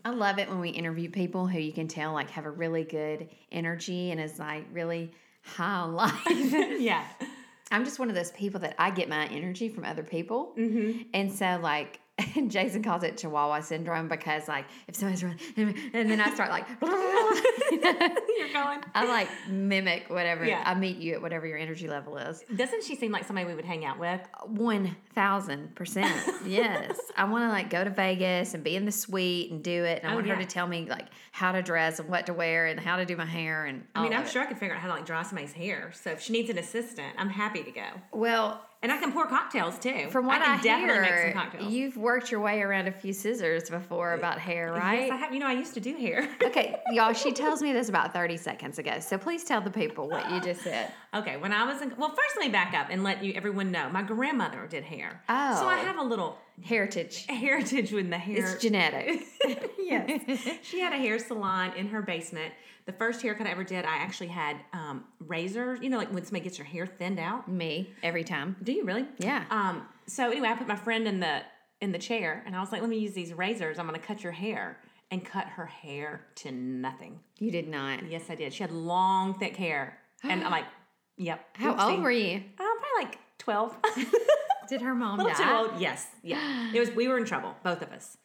[0.04, 2.82] I love it when we interview people who you can tell like have a really
[2.82, 5.12] good energy and is like really
[5.44, 6.20] high on life.
[6.80, 7.04] Yeah.
[7.70, 10.52] I'm just one of those people that I get my energy from other people.
[10.58, 11.02] Mm-hmm.
[11.14, 12.00] And so, like,
[12.48, 15.38] Jason calls it Chihuahua syndrome because, like, if somebody's running,
[15.94, 16.66] and then I start like,
[18.44, 18.80] You're going.
[18.94, 20.44] I like mimic whatever.
[20.44, 20.62] Yeah.
[20.64, 22.42] I meet you at whatever your energy level is.
[22.54, 24.20] Doesn't she seem like somebody we would hang out with?
[24.46, 26.14] One thousand percent.
[26.46, 29.84] Yes, I want to like go to Vegas and be in the suite and do
[29.84, 30.00] it.
[30.02, 32.34] And I Oh, want her to tell me like how to dress and what to
[32.34, 33.64] wear and how to do my hair.
[33.66, 34.30] And I mean, I'm of it.
[34.32, 35.90] sure I could figure out how to like dry somebody's hair.
[35.94, 37.86] So if she needs an assistant, I'm happy to go.
[38.12, 40.08] Well, And I can pour cocktails too.
[40.10, 41.72] from what I I, hear, make some cocktails.
[41.72, 45.02] you've worked your way around a few scissors before about hair, right?
[45.02, 45.32] Yes, I have.
[45.32, 46.28] You know, I used to do hair.
[46.42, 48.98] okay, y'all, she tells me this about 30 seconds ago.
[48.98, 50.92] So please tell the people what you just said.
[51.14, 53.70] Okay, when I was in, well, first let me back up and let you everyone
[53.70, 53.90] know.
[53.90, 55.22] My grandmother did hair.
[55.28, 55.56] Oh.
[55.60, 57.26] So I have a little Heritage.
[57.26, 58.52] heritage with the hair.
[58.52, 59.22] It's genetic.
[59.78, 60.48] yes.
[60.62, 62.52] She had a hair salon in her basement.
[62.86, 66.24] The first haircut I ever did, I actually had um, razors, you know, like when
[66.24, 67.46] somebody gets your hair thinned out.
[67.46, 68.56] Me, every time.
[68.62, 69.06] Do you really?
[69.18, 69.44] Yeah.
[69.50, 71.42] Um, so anyway, I put my friend in the
[71.80, 73.78] in the chair and I was like, let me use these razors.
[73.78, 74.78] I'm gonna cut your hair.
[75.10, 77.20] And cut her hair to nothing.
[77.38, 78.10] You did not.
[78.10, 78.54] Yes, I did.
[78.54, 79.98] She had long, thick hair.
[80.22, 80.64] And I'm like,
[81.22, 81.44] yep.
[81.54, 81.90] How oopsie.
[81.92, 82.36] old were you?
[82.58, 83.76] Uh, probably like 12.
[84.68, 85.80] Did her mom little too old.
[85.80, 86.72] Yes, yeah.
[86.74, 86.90] It was.
[86.92, 88.16] We were in trouble, both of us.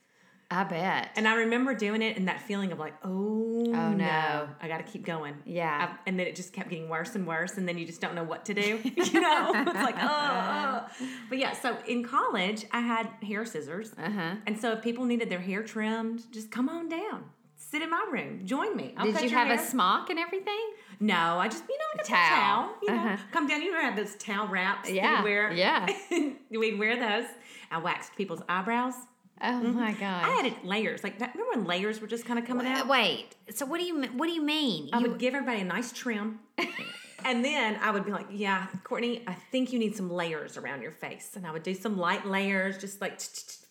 [0.49, 1.09] I bet.
[1.17, 4.47] And I remember doing it and that feeling of like, oh, Oh, no, no.
[4.61, 5.35] I got to keep going.
[5.45, 5.89] Yeah.
[5.91, 8.15] I- and then it just kept getting worse and worse, and then you just don't
[8.15, 8.79] know what to do.
[8.83, 10.85] you know, it's like, oh, oh.
[11.27, 14.35] But yeah, so in college, I had hair scissors, Uh-huh.
[14.45, 17.25] and so if people needed their hair trimmed, just come on down.
[17.57, 18.45] Sit in my room.
[18.45, 18.93] Join me.
[18.95, 20.69] I'll Did you have a smock and everything?
[20.99, 22.29] No, I just you know like a Towel.
[22.39, 22.75] towel.
[22.83, 23.17] You know, Uh-huh.
[23.31, 23.61] come down.
[23.61, 24.89] You know, have those towel wraps.
[24.89, 25.51] Yeah, you wear.
[25.53, 25.87] yeah.
[26.49, 27.29] we'd wear those.
[27.71, 28.93] I waxed people's eyebrows.
[29.41, 29.99] Oh my gosh.
[30.01, 30.31] Mm-hmm.
[30.31, 31.03] I added layers.
[31.03, 31.19] Like.
[31.19, 32.87] Remember when layers were just kind of coming Uh, out?
[32.87, 33.35] Wait.
[33.51, 34.89] So what do you what do you mean?
[34.93, 36.39] I You- would give everybody a nice trim.
[37.25, 40.81] and then I would be like, yeah, Courtney, I think you need some layers around
[40.81, 41.31] your face.
[41.35, 43.19] And I would do some light layers, just like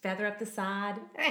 [0.02, 0.96] feather up the side.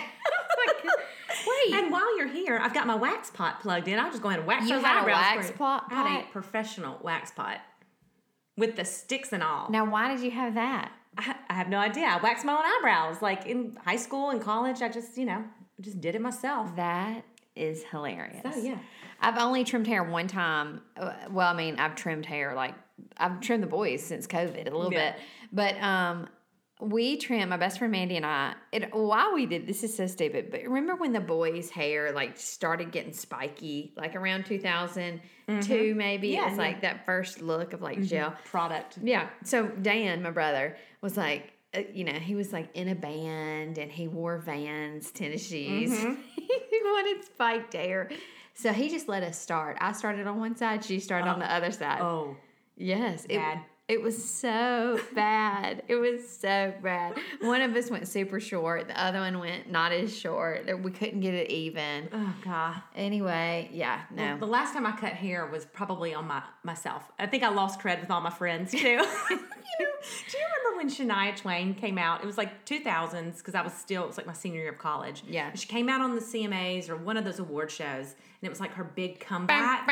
[1.47, 1.73] Wait.
[1.75, 3.99] And while you're here, I've got my wax pot plugged in.
[3.99, 5.57] I'll just go ahead and wax You those had a eyebrows wax for you.
[5.57, 7.59] pot- I had a professional wax pot
[8.57, 9.69] with the sticks and all.
[9.69, 10.91] now why did you have that?
[11.17, 12.05] I, I have no idea.
[12.05, 13.21] I waxed my own eyebrows.
[13.21, 15.43] Like in high school and college, I just, you know,
[15.81, 16.75] just did it myself.
[16.75, 17.23] That
[17.55, 18.41] is hilarious.
[18.53, 18.77] So, yeah.
[19.21, 20.81] I've only trimmed hair one time.
[20.97, 22.75] Uh, Well, I mean, I've trimmed hair like
[23.17, 25.11] I've trimmed the boys since COVID a little Yeah.
[25.11, 25.21] bit,
[25.53, 26.27] but um,
[26.81, 27.49] we trim.
[27.49, 28.53] My best friend Mandy and I.
[28.71, 30.51] It, why we did this is so stupid.
[30.51, 35.21] But remember when the boys' hair like started getting spiky, like around two thousand
[35.61, 36.29] two, maybe?
[36.29, 36.35] Mm-hmm.
[36.35, 36.63] Yeah, it was yeah.
[36.63, 38.35] like that first look of like gel.
[38.45, 38.97] Product.
[39.01, 39.29] Yeah.
[39.43, 43.77] So Dan, my brother, was like, uh, you know, he was like in a band
[43.77, 45.97] and he wore Vans tennis shoes.
[46.35, 48.09] he wanted spiked hair.
[48.53, 49.77] So he just let us start.
[49.79, 52.01] I started on one side, she started on the other side.
[52.01, 52.35] Oh.
[52.77, 53.25] yes.
[53.27, 53.57] Bad.
[53.57, 53.63] it
[54.01, 55.83] was so bad.
[55.87, 57.17] It was so bad.
[57.41, 60.67] One of us went super short, the other one went not as short.
[60.81, 62.09] We couldn't get it even.
[62.11, 62.81] Oh, God.
[62.95, 64.37] Anyway, yeah, no.
[64.39, 67.11] The last time I cut hair was probably on my myself.
[67.19, 68.77] I think I lost cred with all my friends too.
[68.87, 72.23] you know, do you remember when Shania Twain came out?
[72.23, 74.79] It was like 2000s because I was still it was like my senior year of
[74.79, 75.23] college.
[75.27, 75.53] Yeah.
[75.53, 78.59] she came out on the CMAs or one of those award shows, and it was
[78.59, 79.87] like her big comeback.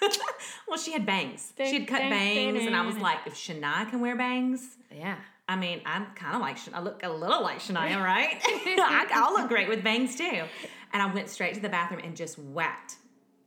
[0.68, 1.52] well, she had bangs.
[1.56, 4.76] She had cut bangs, and I was like, if Shania can wear bangs.
[4.94, 5.16] yeah.
[5.50, 6.58] I mean, I'm kind of like.
[6.74, 8.38] I look a little like Shania, right?
[8.44, 10.42] I, I'll look great with bangs too.
[10.92, 12.96] And I went straight to the bathroom and just whacked.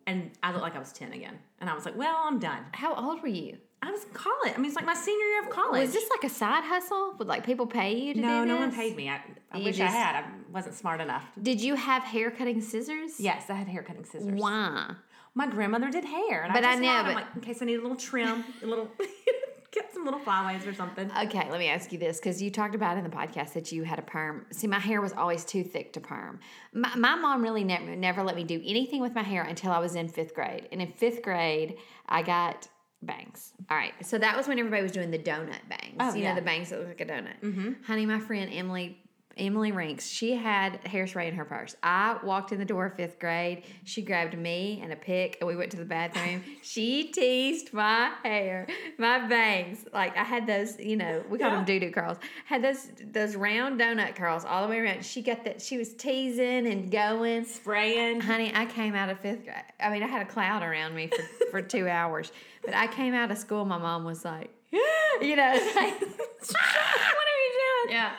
[0.07, 1.37] And I looked like I was 10 again.
[1.59, 2.65] And I was like, well, I'm done.
[2.71, 3.57] How old were you?
[3.83, 4.53] I was in college.
[4.53, 5.81] I mean, it's like my senior year of college.
[5.81, 7.15] Was this like a side hustle?
[7.19, 9.09] Would like people pay you to no, do no one paid me.
[9.09, 10.25] I, I wish I just- had.
[10.51, 11.25] Wasn't smart enough.
[11.41, 13.19] Did you have hair cutting scissors?
[13.19, 14.31] Yes, I had hair cutting scissors.
[14.39, 14.95] Why?
[15.33, 16.43] My grandmother did hair.
[16.43, 18.65] And But I I know, but- like, in case I need a little trim, a
[18.65, 18.89] little,
[19.71, 21.09] get some little flyaways or something.
[21.23, 23.83] Okay, let me ask you this because you talked about in the podcast that you
[23.83, 24.45] had a perm.
[24.51, 26.39] See, my hair was always too thick to perm.
[26.73, 29.79] My, my mom really never, never let me do anything with my hair until I
[29.79, 30.67] was in fifth grade.
[30.73, 31.77] And in fifth grade,
[32.09, 32.67] I got
[33.01, 33.53] bangs.
[33.69, 35.95] All right, so that was when everybody was doing the donut bangs.
[35.99, 36.31] Oh, you yeah.
[36.31, 37.39] know, the bangs that look like a donut.
[37.41, 37.83] Mm-hmm.
[37.85, 38.97] Honey, my friend Emily.
[39.37, 41.75] Emily Rinks, she had hairspray in her purse.
[41.83, 43.63] I walked in the door of fifth grade.
[43.83, 46.43] She grabbed me and a pick, and we went to the bathroom.
[46.61, 48.67] she teased my hair,
[48.97, 49.85] my bangs.
[49.93, 52.17] Like I had those, you know, we called them doo doo curls.
[52.45, 55.05] Had those those round donut curls all the way around.
[55.05, 55.61] She got that.
[55.61, 57.45] She was teasing and going.
[57.45, 58.21] Spraying.
[58.21, 59.63] Honey, I came out of fifth grade.
[59.79, 62.31] I mean, I had a cloud around me for, for two hours,
[62.63, 63.65] but I came out of school.
[63.65, 67.95] My mom was like, you know, like, what are you doing?
[67.95, 68.11] Yeah.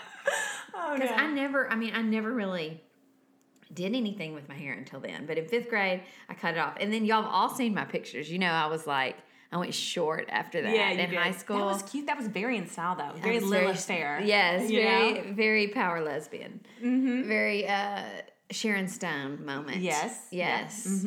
[0.75, 2.81] Oh, Because I never, I mean, I never really
[3.73, 5.27] did anything with my hair until then.
[5.27, 6.77] But in fifth grade, I cut it off.
[6.81, 8.31] And then y'all have all seen my pictures.
[8.31, 9.17] You know, I was like,
[9.51, 11.19] I went short after that yeah, in did.
[11.19, 11.59] high school.
[11.59, 12.07] That was cute.
[12.07, 13.13] That was very in style, though.
[13.21, 14.21] Very Lilith fair.
[14.25, 16.61] Yes, very, very power lesbian.
[16.83, 17.29] Mm-hmm.
[17.29, 18.03] Very uh,
[18.51, 19.83] Sharon Stone moment.
[19.83, 21.07] Yes, Yes.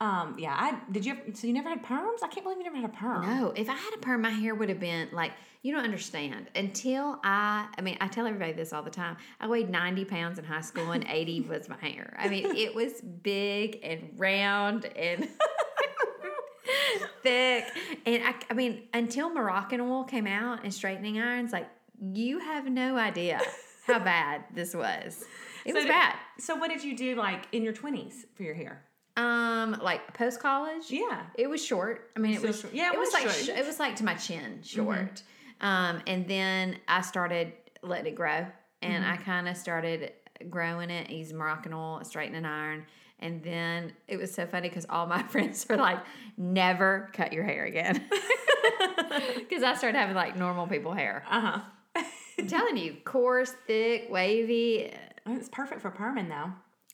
[0.00, 2.24] Um, yeah, I did you so you never had perms?
[2.24, 3.24] I can't believe you never had a perm.
[3.24, 5.30] No, if I had a perm, my hair would have been like
[5.62, 6.48] you don't understand.
[6.56, 9.16] Until I, I mean, I tell everybody this all the time.
[9.40, 12.16] I weighed ninety pounds in high school, and eighty was my hair.
[12.18, 15.28] I mean, it was big and round and
[17.22, 17.64] thick,
[18.06, 21.68] and I, I mean, until Moroccan oil came out and straightening irons, like
[22.00, 23.40] you have no idea
[23.86, 25.24] how bad this was.
[25.64, 26.14] It So was did- bad.
[26.38, 28.82] So what did you do like in your twenties for your hair?
[29.16, 30.84] Um, like post college.
[30.90, 31.22] Yeah.
[31.36, 32.10] it was short.
[32.16, 32.74] I mean, it Still was short.
[32.74, 33.24] Yeah, it it was, was like.
[33.26, 33.44] Mm-hmm.
[33.44, 35.22] sh- it was like to my chin, short.
[35.62, 37.52] Um, and then I started
[37.82, 38.46] letting it grow,
[38.82, 39.12] and Mm-hmm.
[39.12, 40.12] I kind of started
[40.50, 42.84] growing it, using Moroccan oil, straightening iron,
[43.20, 46.00] and then it was so funny because all my friends were like,
[46.36, 48.02] "Never cut your hair again,"
[49.38, 51.24] because I started having like normal people hair.
[51.30, 51.60] Uh huh.
[52.38, 54.92] I'm telling you, coarse, thick, wavy.
[55.26, 56.50] It's perfect for perming though.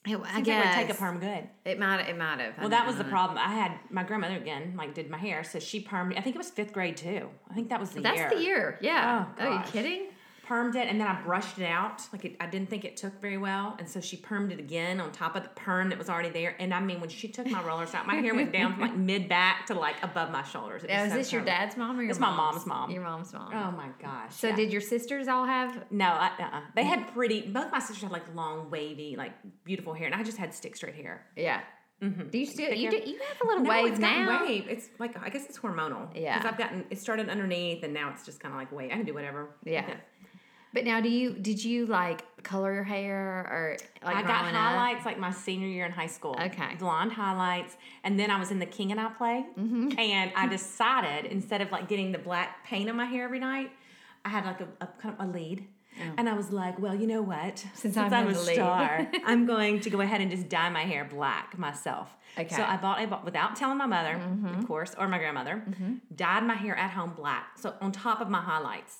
[0.08, 1.48] It, I Seems guess like it would take a perm good.
[1.64, 2.00] It might.
[2.08, 2.58] It might have.
[2.58, 3.38] Well, that was the problem.
[3.38, 6.16] I had my grandmother again, like did my hair, so she permed.
[6.16, 7.28] I think it was fifth grade too.
[7.50, 8.02] I think that was the year.
[8.02, 8.30] That's year.
[8.30, 8.78] the year.
[8.80, 9.26] Yeah.
[9.38, 10.06] Oh, Are you kidding?
[10.48, 12.00] Permed it, and then I brushed it out.
[12.12, 14.98] Like it, I didn't think it took very well, and so she permed it again
[15.00, 16.56] on top of the perm that was already there.
[16.58, 18.96] And I mean, when she took my rollers out, my hair went down from like
[19.12, 20.84] mid back to like above my shoulders.
[20.84, 22.54] It Now, is so this your dad's mom or your It's my mom's?
[22.54, 22.90] mom's mom.
[22.90, 23.52] Your mom's mom.
[23.52, 24.34] Oh my gosh!
[24.34, 24.56] so yeah.
[24.56, 25.84] did your sisters all have?
[25.90, 26.60] No, I, uh-uh.
[26.74, 27.42] they had pretty.
[27.42, 29.32] Both my sisters had like long, wavy, like
[29.64, 31.26] beautiful hair, and I just had stick straight hair.
[31.36, 31.60] Yeah.
[32.02, 32.28] Mm-hmm.
[32.28, 32.72] Do you still?
[32.72, 34.44] You do, you have a little No, wave it's now.
[34.46, 34.66] wave.
[34.68, 36.08] It's like I guess it's hormonal.
[36.14, 36.38] Yeah.
[36.38, 38.90] because I've gotten it started underneath, and now it's just kind of like wave.
[38.92, 39.50] I can do whatever.
[39.64, 39.94] Yeah.
[40.72, 41.32] But now, do you?
[41.32, 43.16] Did you like color your hair
[43.50, 44.52] or like I got up?
[44.52, 46.36] highlights like my senior year in high school.
[46.40, 46.76] Okay.
[46.78, 47.76] Blonde highlights.
[48.04, 49.44] And then I was in the King and I play.
[49.58, 49.98] Mm-hmm.
[49.98, 53.70] And I decided instead of like getting the black paint on my hair every night,
[54.24, 55.66] I had like a, a kind of a lead.
[56.16, 57.64] And I was like, well, you know what?
[57.74, 61.04] Since, I'm I'm, a star, I'm going to go ahead and just dye my hair
[61.04, 62.16] black myself.
[62.38, 62.54] Okay.
[62.54, 64.20] So I bought, I bought without telling my mother,
[64.56, 65.64] of course, or my grandmother,
[66.14, 67.58] dyed my hair at home black.
[67.58, 68.98] So on top of my highlights.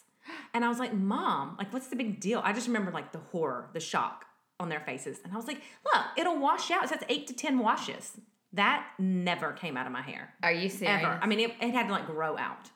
[0.55, 2.41] And I was like, Mom, like, what's the big deal?
[2.45, 4.25] I just remember like the horror, the shock
[4.61, 5.19] on their faces.
[5.25, 6.85] And I was like, Look, it'll wash out.
[6.85, 8.13] It says eight to 10 washes.
[8.55, 10.33] That never came out of my hair.
[10.43, 11.03] Are you serious?
[11.03, 11.19] Ever.
[11.23, 12.71] I mean, it, it had to like grow out.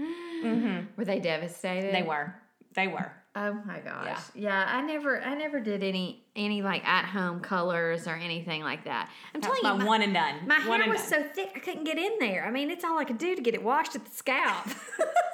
[0.00, 0.86] mm-hmm.
[0.96, 1.94] Were they devastated?
[1.94, 2.34] They were.
[2.74, 3.12] They were.
[3.34, 4.18] Oh my gosh.
[4.34, 4.64] Yeah.
[4.66, 4.76] yeah.
[4.76, 9.08] I never I never did any any like at home colors or anything like that.
[9.34, 10.34] I'm That's telling you my one and done.
[10.46, 11.22] My One hair was done.
[11.22, 12.44] so thick I couldn't get in there.
[12.44, 14.66] I mean, it's all I could do to get it washed at the scalp.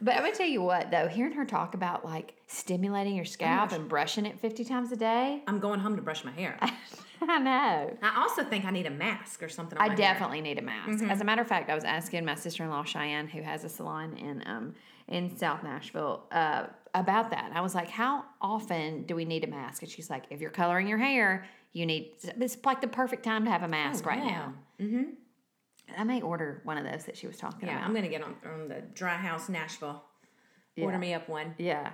[0.00, 3.72] but I'm gonna tell you what though, hearing her talk about like stimulating your scalp
[3.72, 6.58] and brushing it 50 times a day, I'm going home to brush my hair.
[7.22, 7.96] I know.
[8.02, 9.78] I also think I need a mask or something.
[9.78, 9.96] I my hair.
[9.96, 11.02] definitely need a mask.
[11.04, 13.64] As a matter of fact, I was asking my sister in law Cheyenne, who has
[13.64, 14.74] a salon in um
[15.08, 17.52] in South Nashville, uh, about that.
[17.54, 20.50] I was like, "How often do we need a mask?" And she's like, "If you're
[20.50, 22.12] coloring your hair, you need.
[22.22, 24.30] It's like the perfect time to have a mask right Oh, wow.
[24.30, 25.02] now." Mm-hmm.
[25.96, 27.88] I may order one of those that she was talking Yeah, about.
[27.88, 30.02] I'm gonna get on, on the Dry House Nashville.
[30.78, 31.54] Order me up one.
[31.58, 31.90] yeah.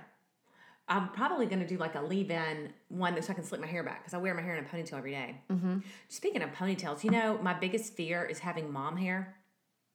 [0.89, 4.01] I'm probably gonna do like a leave-in one so I can slick my hair back
[4.01, 5.41] because I wear my hair in a ponytail every day.
[5.49, 5.79] Mm-hmm.
[6.09, 9.35] Speaking of ponytails, you know my biggest fear is having mom hair.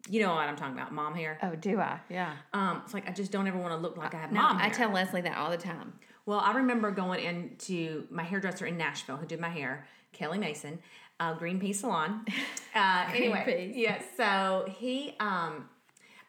[0.08, 1.38] You know what I'm talking about, mom hair.
[1.42, 2.00] Oh, do I?
[2.08, 2.36] Yeah.
[2.54, 4.56] Um, it's like I just don't ever want to look like I have No, mom
[4.58, 5.92] I tell Leslie that all the time.
[6.24, 10.78] Well, I remember going into my hairdresser in Nashville who did my hair, Kelly Mason,
[11.20, 12.24] uh, Green Pea Salon.
[12.74, 13.82] Uh, anyway, Pea.
[13.82, 14.00] yeah.
[14.16, 15.68] So he, um,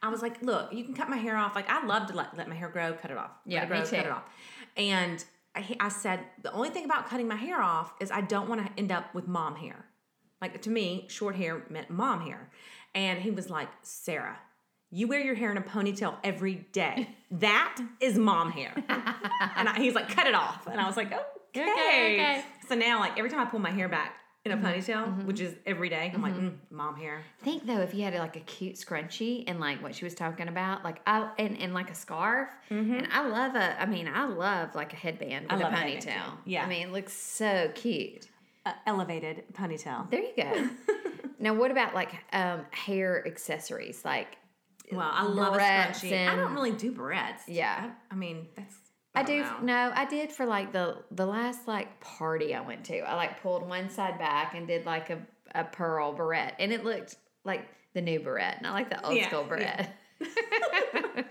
[0.01, 1.53] I was like, look, you can cut my hair off.
[1.53, 3.29] Like I love to let, let my hair grow, cut it off.
[3.45, 3.97] Yeah, grow, me too.
[3.97, 4.23] Cut it off.
[4.75, 5.23] And
[5.53, 8.65] I, I said the only thing about cutting my hair off is I don't want
[8.65, 9.85] to end up with mom hair.
[10.41, 12.49] Like to me, short hair meant mom hair.
[12.95, 14.39] And he was like, Sarah,
[14.89, 17.09] you wear your hair in a ponytail every day.
[17.31, 18.73] That is mom hair.
[18.75, 20.65] and I, he's like, cut it off.
[20.65, 21.61] And I was like, okay.
[21.61, 22.43] Okay, okay.
[22.67, 24.15] So now, like every time I pull my hair back
[24.45, 27.23] in a ponytail, which is every day, I'm like, mm, mom hair.
[27.43, 30.47] think though if you had like a cute scrunchie and like what she was talking
[30.47, 34.25] about like i and, and like a scarf and i love a i mean i
[34.25, 35.53] love like a headband with Mm-hmm.
[35.53, 36.37] I a love a headband, ponytail.
[36.45, 36.63] Yeah.
[36.63, 38.27] i mean it looks so cute
[38.65, 40.09] Uh, elevated ponytail.
[40.09, 40.69] there you go
[41.39, 44.37] now what about like um hair accessories like
[44.91, 46.27] Well, I love a scrunchie.
[46.27, 47.41] I don't really do barrettes.
[47.47, 47.91] Yeah.
[48.09, 48.75] I, I mean, that's.
[49.19, 49.57] I do know.
[49.63, 52.99] no, I did for like the the last like party I went to.
[52.99, 55.19] I like pulled one side back and did like a,
[55.55, 59.27] a pearl barrette, and it looked like the new barrette, not like the old Yeah,
[59.27, 59.47] school yeah.
[59.47, 59.95] barrette.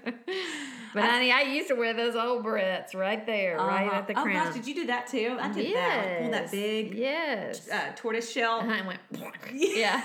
[0.95, 3.97] but honey, I used to wear those old barrettes right there, right Uh-huh.
[3.99, 4.29] at the crown.
[4.37, 5.37] oh gosh, did you do that too?
[5.39, 5.97] I did that.
[5.99, 7.69] Like, pull that big yes.
[7.71, 8.61] uh, tortoise shell.
[8.61, 9.01] Uh-huh, I went.
[9.53, 10.03] yeah,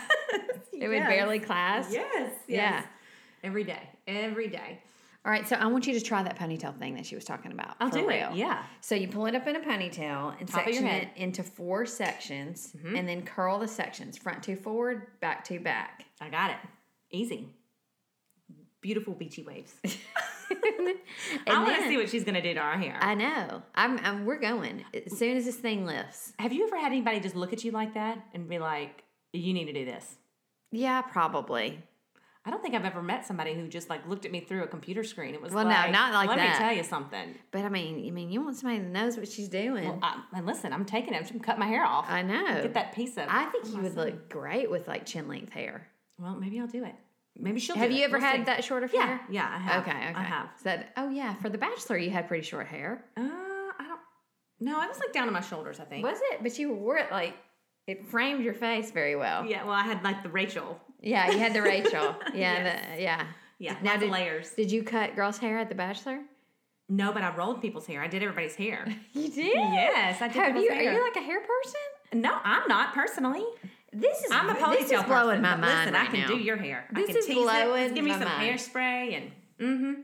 [0.74, 1.08] it would Yes.
[1.10, 1.92] barely clasp.
[1.92, 2.34] Yes, yes.
[2.48, 2.84] Yeah.
[3.44, 4.80] Every day, every day.
[5.26, 7.54] All right, so I want you to try that ponytail thing that she was talking
[7.54, 7.78] about.
[7.80, 8.64] I'll do it, yeah.
[8.82, 10.84] So you pull it up in a ponytail and Top section.
[10.84, 10.96] Mm-hmm.
[10.96, 16.06] it into four sections, and then curl the sections front to forward, back to back.
[16.20, 16.58] I got it.
[17.10, 17.48] Easy.
[18.82, 19.74] Beautiful beachy waves.
[21.48, 22.98] I want to see what she's gonna do to our hair.
[23.00, 23.64] I know.
[23.76, 24.26] I'm, I'm.
[24.26, 26.34] We're going as soon as this thing lifts.
[26.38, 29.54] Have you ever had anybody just look at you like that and be like, "You
[29.54, 30.18] need to do this"?
[30.72, 31.82] Yeah, probably.
[32.46, 34.68] I don't think I've ever met somebody who just like looked at me through a
[34.68, 35.34] computer screen.
[35.34, 36.52] It was Well, no, like, not like let that.
[36.54, 37.36] me tell you something.
[37.52, 40.00] But I mean, I mean, you want somebody that knows what she's doing.
[40.04, 41.30] I, and listen, I'm taking it.
[41.32, 42.06] I'm cut my hair off.
[42.10, 42.62] I know.
[42.62, 43.26] Get that piece of.
[43.30, 45.88] I think you would look great with like chin length hair.
[46.20, 46.96] well, maybe I'll do it.
[47.40, 47.78] Maybe she'll.
[47.78, 48.10] Have you it.
[48.10, 48.44] ever We'll had see.
[48.44, 49.22] that shorter of Yeah, hair?
[49.30, 49.82] yeah, I have.
[49.88, 50.14] Okay, okay.
[50.14, 50.50] I have.
[50.58, 53.06] So that, oh yeah, for The Bachelor, you had pretty short hair.
[53.18, 54.00] Uh, I don't.
[54.60, 55.80] No, it was like down to my shoulders.
[55.80, 56.06] I think.
[56.06, 56.44] Was it?
[56.44, 57.36] But you wore it like
[57.88, 59.46] it framed your face very well.
[59.46, 59.64] Yeah.
[59.64, 60.80] Well, I had like the Rachel.
[61.02, 62.16] Yeah, you had the Rachel.
[62.34, 62.86] Yeah, Yes.
[62.96, 63.26] the, yeah.
[63.60, 64.50] Yeah, Now did, layers.
[64.52, 66.20] Did you cut girls' hair at The Bachelor?
[66.90, 68.02] No, but I rolled people's hair.
[68.02, 68.86] I did everybody's hair.
[69.14, 69.54] You did.
[69.56, 70.70] Yes, I did you?
[70.72, 70.90] hair.
[70.90, 72.22] Are you like a hair person?
[72.22, 73.44] no, I'm not personally.
[73.92, 76.20] This is I'm a ponytail This is blowing person, my mind Listen, right I can
[76.22, 76.28] now.
[76.28, 76.86] do your hair.
[76.90, 77.42] I This can is tease it.
[77.42, 78.42] blowing Just give me some mind.
[78.60, 80.02] hairspray and mm-hmm.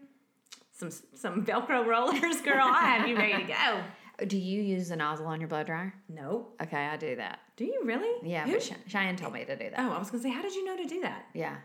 [0.73, 2.65] Some some Velcro rollers, girl.
[2.65, 3.81] I have you ready to go.
[4.27, 5.93] Do you use the nozzle on your blow dryer?
[6.09, 6.47] No.
[6.61, 7.39] Okay, I do that.
[7.55, 8.27] Do you really?
[8.29, 9.79] Yeah, Who- but Ch- Cheyenne told me to do that.
[9.79, 11.25] oh, I was gonna say, how did you know to do that?
[11.33, 11.55] Yeah.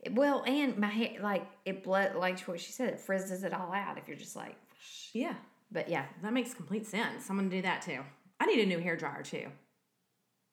[0.00, 3.52] It- Well, and my hair, like it blood, like what she said, it frizzes it
[3.54, 4.56] all out if you're just like.
[5.12, 5.34] Yeah,
[5.72, 7.30] But yeah, that makes complete sense.
[7.30, 8.00] I'm gonna do that too.
[8.40, 9.46] I need a new hair dryer too.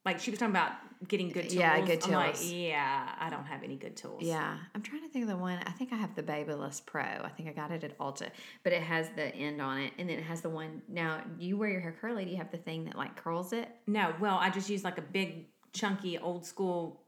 [0.08, 0.72] Like she was talking about
[1.06, 1.54] getting good tools.
[1.56, 2.50] Yeah, good I'm like, tools.
[2.50, 4.24] yeah, I don't have any good tools.
[4.24, 4.58] yeah.
[4.74, 5.60] I'm trying to think of the one.
[5.66, 7.02] I think I have the Babyliss Pro.
[7.02, 8.30] I think I got it at Ulta,
[8.64, 10.82] but it has the end on it, and then it has the one.
[10.88, 12.24] Now, you wear your hair curly.
[12.24, 13.68] Do you have the thing that like curls it?
[13.86, 17.02] No, well, I just use like a big, chunky, old school,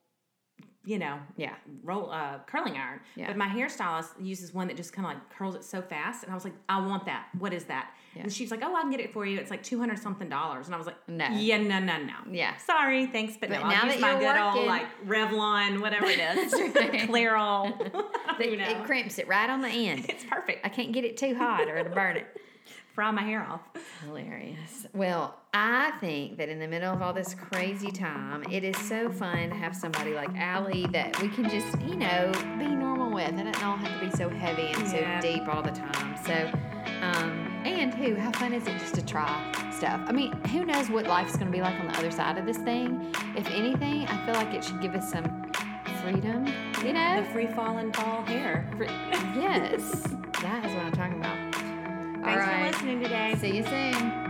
[0.86, 1.54] you know, Yeah.
[1.84, 3.02] roll uh, curling iron.
[3.16, 3.28] Yeah.
[3.28, 6.32] But my hairstylist uses one that just kind of like curls it so fast, and
[6.32, 7.28] I was like, I want that.
[7.38, 7.92] What is that?
[8.16, 8.24] Yeah.
[8.24, 9.38] And she's like, Oh, I can get it for you.
[9.38, 11.28] It's like two hundred something dollars, and I was like, No.
[11.30, 12.56] yeah, no, no, no, Yeah.
[12.58, 13.70] sorry, thanks, but, But no.
[13.70, 16.54] now I'll use that my old working- like Revlon, whatever it is,
[17.10, 18.06] Clairol.
[18.40, 20.06] It, you know, it crimps it right on the end.
[20.08, 20.66] it's perfect.
[20.66, 22.26] I can't get it too hot or it'll burn it.
[22.94, 23.60] Fry my hair off.
[24.06, 24.88] Hilarious.
[24.94, 29.10] Well, I think that in the middle of all this crazy time, it is so
[29.10, 33.30] fun to have somebody like Allie that we can just, you know, be normal with.
[33.30, 35.20] It doesn't all have to be so heavy and so Yeah.
[35.20, 36.16] deep all the time.
[36.24, 36.34] So,
[37.02, 40.00] um, and who, how fun is it just to try stuff?
[40.06, 42.46] I mean, who knows what life's going to be like on the other side of
[42.46, 43.12] this thing?
[43.36, 45.52] If anything, I feel like it should give us some
[46.04, 46.46] freedom,
[46.86, 47.24] you know?
[47.24, 48.70] The free falling ball hair.
[48.78, 49.82] Fr- yes,
[50.44, 51.56] that is what I'm talking about.
[52.24, 53.36] Thanks for listening today.
[53.40, 54.29] See you soon.